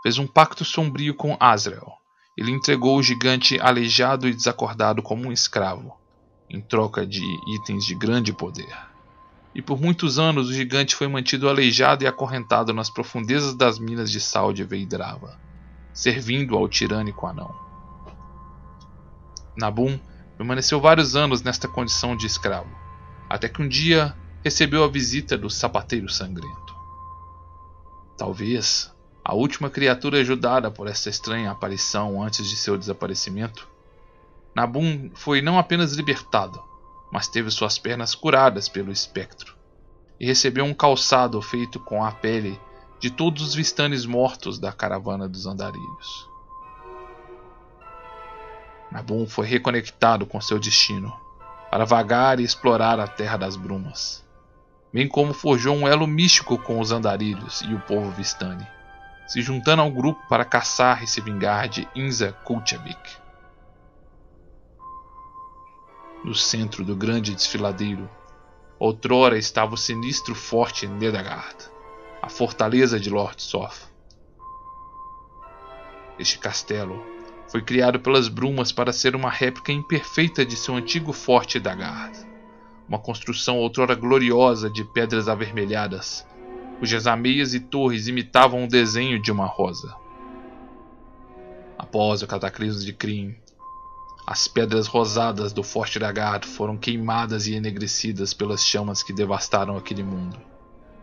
fez 0.02 0.18
um 0.18 0.26
pacto 0.26 0.66
sombrio 0.66 1.14
com 1.14 1.34
Azrael. 1.40 1.94
Ele 2.36 2.50
entregou 2.50 2.98
o 2.98 3.02
gigante 3.02 3.58
aleijado 3.58 4.28
e 4.28 4.34
desacordado 4.34 5.02
como 5.02 5.28
um 5.28 5.32
escravo, 5.32 6.03
em 6.48 6.60
troca 6.60 7.06
de 7.06 7.22
itens 7.54 7.84
de 7.84 7.94
grande 7.94 8.32
poder. 8.32 8.74
e 9.54 9.62
por 9.62 9.80
muitos 9.80 10.18
anos 10.18 10.48
o 10.48 10.52
gigante 10.52 10.96
foi 10.96 11.06
mantido 11.06 11.48
aleijado 11.48 12.02
e 12.02 12.06
acorrentado 12.06 12.74
nas 12.74 12.90
profundezas 12.90 13.54
das 13.54 13.78
minas 13.78 14.10
de 14.10 14.20
sal 14.20 14.52
de 14.52 14.64
Veidrava, 14.64 15.38
servindo 15.92 16.56
ao 16.56 16.68
tirânico 16.68 17.26
anão. 17.26 17.54
Nabum 19.56 19.98
permaneceu 20.36 20.80
vários 20.80 21.14
anos 21.14 21.40
nesta 21.42 21.68
condição 21.68 22.16
de 22.16 22.26
escravo, 22.26 22.68
até 23.30 23.48
que 23.48 23.62
um 23.62 23.68
dia 23.68 24.16
recebeu 24.42 24.82
a 24.82 24.88
visita 24.88 25.38
do 25.38 25.48
sapateiro 25.48 26.08
sangrento. 26.08 26.74
Talvez 28.18 28.92
a 29.24 29.34
última 29.34 29.70
criatura 29.70 30.18
ajudada 30.18 30.70
por 30.70 30.88
essa 30.88 31.08
estranha 31.08 31.52
aparição 31.52 32.20
antes 32.20 32.48
de 32.48 32.56
seu 32.56 32.76
desaparecimento, 32.76 33.68
Nabum 34.54 35.10
foi 35.14 35.42
não 35.42 35.58
apenas 35.58 35.92
libertado, 35.92 36.62
mas 37.10 37.26
teve 37.26 37.50
suas 37.50 37.78
pernas 37.78 38.14
curadas 38.14 38.68
pelo 38.68 38.92
espectro, 38.92 39.54
e 40.18 40.26
recebeu 40.26 40.64
um 40.64 40.72
calçado 40.72 41.40
feito 41.42 41.80
com 41.80 42.04
a 42.04 42.12
pele 42.12 42.60
de 43.00 43.10
todos 43.10 43.42
os 43.42 43.54
vistanes 43.54 44.06
mortos 44.06 44.58
da 44.58 44.72
caravana 44.72 45.28
dos 45.28 45.46
andarilhos. 45.46 46.28
Nabum 48.90 49.26
foi 49.26 49.46
reconectado 49.46 50.24
com 50.24 50.40
seu 50.40 50.58
destino, 50.58 51.12
para 51.68 51.84
vagar 51.84 52.38
e 52.38 52.44
explorar 52.44 53.00
a 53.00 53.08
Terra 53.08 53.36
das 53.36 53.56
Brumas, 53.56 54.24
bem 54.92 55.08
como 55.08 55.34
forjou 55.34 55.74
um 55.74 55.88
elo 55.88 56.06
místico 56.06 56.56
com 56.56 56.78
os 56.78 56.92
andarilhos 56.92 57.62
e 57.62 57.74
o 57.74 57.80
povo 57.80 58.12
Vistani, 58.12 58.64
se 59.26 59.42
juntando 59.42 59.82
ao 59.82 59.90
grupo 59.90 60.22
para 60.28 60.44
caçar 60.44 61.02
e 61.02 61.08
se 61.08 61.20
vingar 61.20 61.68
de 61.68 61.88
Inza 61.96 62.32
Kulchevik. 62.44 63.23
No 66.24 66.34
centro 66.34 66.82
do 66.82 66.96
grande 66.96 67.34
desfiladeiro. 67.34 68.08
Outrora 68.78 69.38
estava 69.38 69.74
o 69.74 69.78
sinistro 69.78 70.34
forte 70.34 70.86
Nedagard, 70.86 71.56
a 72.22 72.28
fortaleza 72.28 72.98
de 72.98 73.10
Lord 73.10 73.40
Soth. 73.42 73.92
Este 76.18 76.38
castelo 76.38 77.00
foi 77.48 77.60
criado 77.60 78.00
pelas 78.00 78.28
brumas 78.28 78.72
para 78.72 78.92
ser 78.92 79.14
uma 79.14 79.30
réplica 79.30 79.70
imperfeita 79.70 80.44
de 80.44 80.56
seu 80.56 80.74
antigo 80.74 81.12
forte 81.12 81.60
Dagard, 81.60 82.18
uma 82.88 82.98
construção 82.98 83.58
outrora 83.58 83.94
gloriosa 83.94 84.70
de 84.70 84.84
pedras 84.84 85.28
avermelhadas, 85.28 86.26
cujas 86.78 87.06
ameias 87.06 87.54
e 87.54 87.60
torres 87.60 88.08
imitavam 88.08 88.64
o 88.64 88.68
desenho 88.68 89.20
de 89.20 89.30
uma 89.30 89.46
rosa. 89.46 89.94
Após 91.78 92.22
o 92.22 92.26
cataclismo 92.26 92.82
de 92.82 92.92
Kryn, 92.92 93.36
as 94.26 94.48
pedras 94.48 94.86
rosadas 94.86 95.52
do 95.52 95.62
Forte 95.62 95.98
Dragado 95.98 96.46
foram 96.46 96.78
queimadas 96.78 97.46
e 97.46 97.54
enegrecidas 97.54 98.32
pelas 98.32 98.64
chamas 98.64 99.02
que 99.02 99.12
devastaram 99.12 99.76
aquele 99.76 100.02
mundo, 100.02 100.40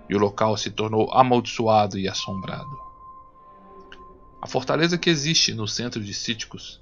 e 0.09 0.15
o 0.15 0.19
local 0.19 0.57
se 0.57 0.71
tornou 0.71 1.11
amaldiçoado 1.13 1.99
e 1.99 2.07
assombrado. 2.07 2.79
A 4.41 4.47
fortaleza 4.47 4.97
que 4.97 5.09
existe 5.09 5.53
no 5.53 5.67
centro 5.67 6.03
de 6.03 6.15
Cíticos 6.15 6.81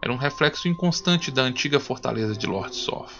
era 0.00 0.12
um 0.12 0.16
reflexo 0.16 0.68
inconstante 0.68 1.30
da 1.32 1.42
antiga 1.42 1.80
fortaleza 1.80 2.36
de 2.36 2.46
Lord 2.46 2.74
Soth, 2.76 3.12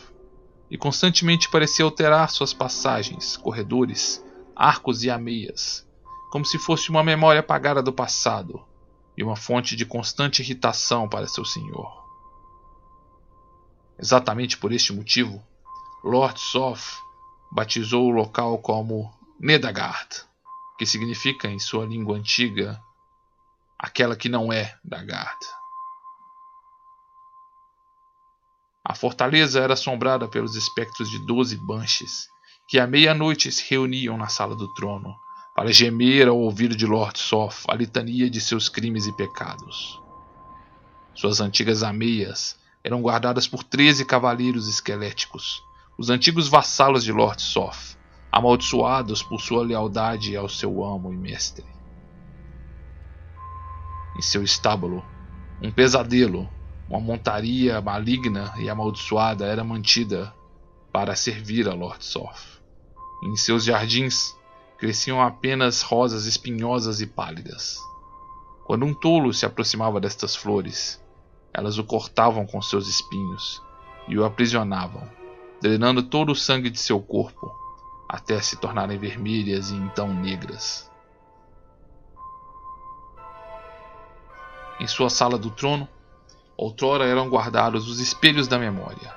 e 0.71 0.79
constantemente 0.79 1.51
parecia 1.51 1.85
alterar 1.85 2.31
suas 2.31 2.55
passagens, 2.55 3.37
corredores, 3.37 4.25
arcos 4.55 5.03
e 5.03 5.11
ameias, 5.11 5.85
como 6.31 6.45
se 6.45 6.57
fosse 6.57 6.89
uma 6.89 7.03
memória 7.03 7.41
apagada 7.41 7.83
do 7.83 7.93
passado 7.93 8.63
e 9.19 9.25
uma 9.25 9.35
fonte 9.35 9.75
de 9.75 9.85
constante 9.85 10.41
irritação 10.41 11.09
para 11.09 11.27
seu 11.27 11.45
senhor. 11.45 12.00
Exatamente 14.01 14.57
por 14.57 14.73
este 14.73 14.95
motivo, 14.95 15.45
Lord 16.03 16.41
Soth 16.41 17.03
batizou 17.53 18.07
o 18.07 18.11
local 18.11 18.57
como 18.59 19.13
Nedagard, 19.39 20.25
que 20.79 20.87
significa 20.87 21.49
em 21.49 21.59
sua 21.59 21.85
língua 21.85 22.17
antiga 22.17 22.81
aquela 23.79 24.17
que 24.17 24.31
não 24.31 24.51
é 24.51 24.75
Dagard. 24.83 25.39
A 28.83 28.95
fortaleza 28.95 29.61
era 29.61 29.75
assombrada 29.75 30.27
pelos 30.27 30.57
espectros 30.57 31.11
de 31.11 31.19
doze 31.27 31.57
banshees, 31.57 32.27
que 32.69 32.79
à 32.79 32.87
meia-noite 32.87 33.53
se 33.53 33.69
reuniam 33.69 34.17
na 34.17 34.29
sala 34.29 34.57
do 34.57 34.73
trono, 34.73 35.15
para 35.55 35.73
gemer 35.73 36.27
ao 36.27 36.39
ouvido 36.39 36.75
de 36.75 36.87
Lord 36.87 37.19
Soth 37.19 37.65
a 37.69 37.75
litania 37.75 38.31
de 38.31 38.41
seus 38.41 38.67
crimes 38.71 39.07
e 39.07 39.13
pecados. 39.13 40.01
Suas 41.15 41.41
antigas 41.41 41.83
ameias 41.83 42.60
eram 42.83 43.03
guardadas 43.03 43.47
por 43.47 43.63
treze 43.63 44.05
cavaleiros 44.05 44.69
esqueléticos, 44.69 45.63
os 45.99 46.11
antigos 46.11 46.49
vassalos 46.49 47.05
de 47.05 47.13
Lord 47.13 47.41
Soth, 47.43 47.97
amaldiçoados 48.33 49.23
por 49.23 49.41
sua 49.41 49.63
lealdade 49.63 50.37
ao 50.37 50.49
seu 50.49 50.83
amo 50.85 51.13
e 51.13 51.17
mestre. 51.17 51.65
Em 54.17 54.23
seu 54.23 54.43
estábulo, 54.43 55.05
um 55.63 55.71
pesadelo, 55.71 56.49
uma 56.89 57.01
montaria 57.01 57.81
maligna 57.81 58.53
e 58.59 58.69
amaldiçoada 58.69 59.45
era 59.45 59.63
mantida 59.63 60.35
para 60.93 61.15
servir 61.15 61.69
a 61.69 61.75
Lord 61.75 62.05
Soth. 62.05 62.61
Em 63.23 63.37
seus 63.37 63.65
jardins 63.65 64.35
cresciam 64.79 65.21
apenas 65.21 65.83
rosas 65.83 66.25
espinhosas 66.25 67.03
e 67.03 67.07
pálidas. 67.07 67.77
Quando 68.65 68.87
um 68.87 68.95
tolo 68.95 69.33
se 69.35 69.45
aproximava 69.45 70.01
destas 70.01 70.35
flores, 70.35 71.01
elas 71.53 71.79
o 71.79 71.85
cortavam 71.85 72.47
com 72.47 72.63
seus 72.63 72.89
espinhos 72.89 73.63
e 74.09 74.19
o 74.19 74.25
aprisionavam, 74.25 75.09
drenando 75.61 76.03
todo 76.03 76.33
o 76.33 76.37
sangue 76.37 76.71
de 76.71 76.79
seu 76.79 77.01
corpo, 77.01 77.51
até 78.09 78.41
se 78.41 78.57
tornarem 78.57 78.99
vermelhas 78.99 79.71
e 79.71 79.75
então 79.75 80.13
negras. 80.13 80.91
Em 84.81 84.87
sua 84.87 85.11
sala 85.11 85.37
do 85.37 85.51
trono, 85.51 85.89
outrora 86.57 87.05
eram 87.05 87.29
guardados 87.29 87.89
os 87.89 88.01
espelhos 88.01 88.49
da 88.49 88.59
memória, 88.59 89.15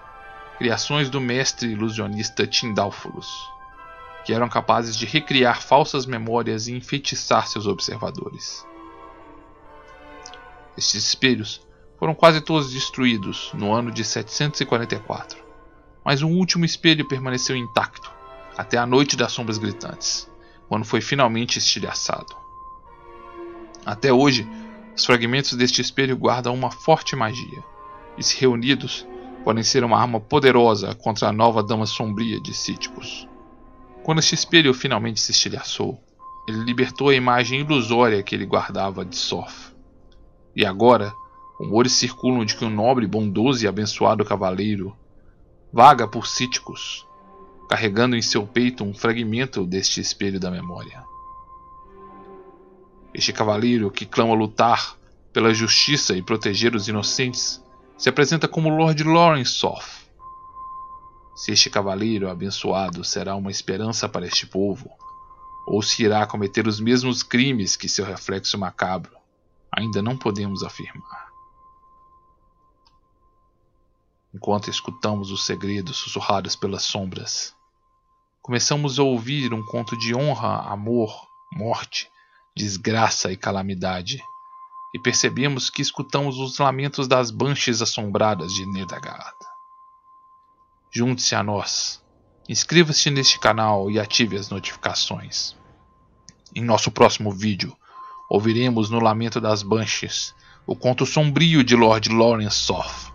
criações 0.57 1.09
do 1.09 1.21
mestre 1.21 1.71
ilusionista 1.71 2.45
Tindálfulos, 2.45 3.27
que 4.25 4.33
eram 4.33 4.49
capazes 4.49 4.95
de 4.95 5.05
recriar 5.05 5.61
falsas 5.61 6.05
memórias 6.05 6.67
e 6.67 6.73
enfeitiçar 6.73 7.47
seus 7.47 7.67
observadores. 7.67 8.65
Estes 10.77 11.05
espelhos 11.05 11.65
foram 12.03 12.13
quase 12.13 12.41
todos 12.41 12.73
destruídos 12.73 13.49
no 13.53 13.71
ano 13.71 13.89
de 13.89 14.03
744, 14.03 15.41
mas 16.03 16.21
um 16.21 16.33
último 16.33 16.65
espelho 16.65 17.07
permaneceu 17.07 17.55
intacto 17.55 18.11
até 18.57 18.77
a 18.77 18.85
Noite 18.85 19.15
das 19.15 19.31
Sombras 19.31 19.57
Gritantes, 19.57 20.29
quando 20.67 20.83
foi 20.83 20.99
finalmente 20.99 21.59
estilhaçado. 21.59 22.35
Até 23.85 24.11
hoje, 24.11 24.45
os 24.93 25.05
fragmentos 25.05 25.53
deste 25.53 25.79
espelho 25.79 26.17
guardam 26.17 26.53
uma 26.53 26.69
forte 26.69 27.15
magia, 27.15 27.63
e 28.17 28.21
se 28.21 28.37
reunidos, 28.37 29.07
podem 29.45 29.63
ser 29.63 29.85
uma 29.85 29.97
arma 29.97 30.19
poderosa 30.19 30.93
contra 30.93 31.29
a 31.29 31.31
nova 31.31 31.63
Dama 31.63 31.85
Sombria 31.85 32.37
de 32.37 32.53
Cíticos. 32.53 33.29
Quando 34.03 34.19
este 34.19 34.35
espelho 34.35 34.73
finalmente 34.73 35.21
se 35.21 35.31
estilhaçou, 35.31 35.97
ele 36.49 36.65
libertou 36.65 37.07
a 37.07 37.15
imagem 37.15 37.61
ilusória 37.61 38.21
que 38.21 38.35
ele 38.35 38.45
guardava 38.45 39.05
de 39.05 39.15
Sof. 39.15 39.71
E 40.53 40.65
agora, 40.65 41.13
Rumores 41.59 41.93
circulam 41.93 42.45
de 42.45 42.55
que 42.55 42.65
um 42.65 42.69
nobre, 42.69 43.05
bondoso 43.07 43.63
e 43.63 43.67
abençoado 43.67 44.25
cavaleiro 44.25 44.95
vaga 45.71 46.07
por 46.07 46.27
Cíticos, 46.27 47.07
carregando 47.67 48.15
em 48.15 48.21
seu 48.21 48.45
peito 48.45 48.83
um 48.83 48.93
fragmento 48.93 49.65
deste 49.65 49.99
espelho 49.99 50.39
da 50.39 50.51
memória. 50.51 51.03
Este 53.11 53.33
cavaleiro 53.33 53.89
que 53.89 54.05
clama 54.05 54.35
lutar 54.35 54.95
pela 55.31 55.53
justiça 55.53 56.15
e 56.15 56.21
proteger 56.21 56.75
os 56.75 56.87
inocentes 56.87 57.63
se 57.97 58.07
apresenta 58.07 58.47
como 58.47 58.69
Lord 58.69 59.03
Lawrence 59.03 59.51
Soth. 59.51 60.03
Se 61.35 61.51
este 61.51 61.69
cavaleiro 61.69 62.29
abençoado 62.29 63.03
será 63.03 63.35
uma 63.35 63.49
esperança 63.49 64.07
para 64.07 64.27
este 64.27 64.45
povo, 64.45 64.91
ou 65.65 65.81
se 65.81 66.03
irá 66.03 66.25
cometer 66.27 66.67
os 66.67 66.79
mesmos 66.79 67.23
crimes 67.23 67.75
que 67.75 67.89
seu 67.89 68.05
reflexo 68.05 68.59
macabro, 68.59 69.15
ainda 69.71 70.01
não 70.01 70.15
podemos 70.15 70.61
afirmar. 70.61 71.22
Enquanto 74.33 74.69
escutamos 74.69 75.31
os 75.31 75.45
segredos 75.45 75.97
sussurrados 75.97 76.55
pelas 76.55 76.83
sombras. 76.83 77.55
Começamos 78.41 78.97
a 78.97 79.03
ouvir 79.03 79.53
um 79.53 79.63
conto 79.63 79.97
de 79.97 80.15
honra, 80.15 80.63
amor, 80.69 81.27
morte, 81.51 82.09
desgraça 82.55 83.31
e 83.31 83.37
calamidade, 83.37 84.21
e 84.93 84.99
percebemos 84.99 85.69
que 85.69 85.81
escutamos 85.81 86.39
os 86.39 86.57
lamentos 86.57 87.07
das 87.07 87.31
banches 87.31 87.81
assombradas 87.81 88.53
de 88.53 88.65
Nedagard. 88.65 89.37
Junte-se 90.91 91.35
a 91.35 91.43
nós, 91.43 92.03
inscreva-se 92.49 93.09
neste 93.09 93.39
canal 93.39 93.89
e 93.89 93.99
ative 93.99 94.37
as 94.37 94.49
notificações. 94.49 95.55
Em 96.55 96.63
nosso 96.63 96.91
próximo 96.91 97.31
vídeo, 97.31 97.75
ouviremos 98.29 98.89
no 98.89 98.99
Lamento 98.99 99.39
das 99.39 99.63
Banches 99.63 100.35
o 100.67 100.75
conto 100.75 101.05
sombrio 101.05 101.63
de 101.63 101.75
Lord 101.75 102.09
Lawrence 102.09 102.57
Soth 102.57 103.12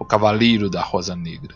o 0.00 0.04
Cavaleiro 0.06 0.70
da 0.70 0.80
Rosa 0.82 1.14
Negra. 1.14 1.54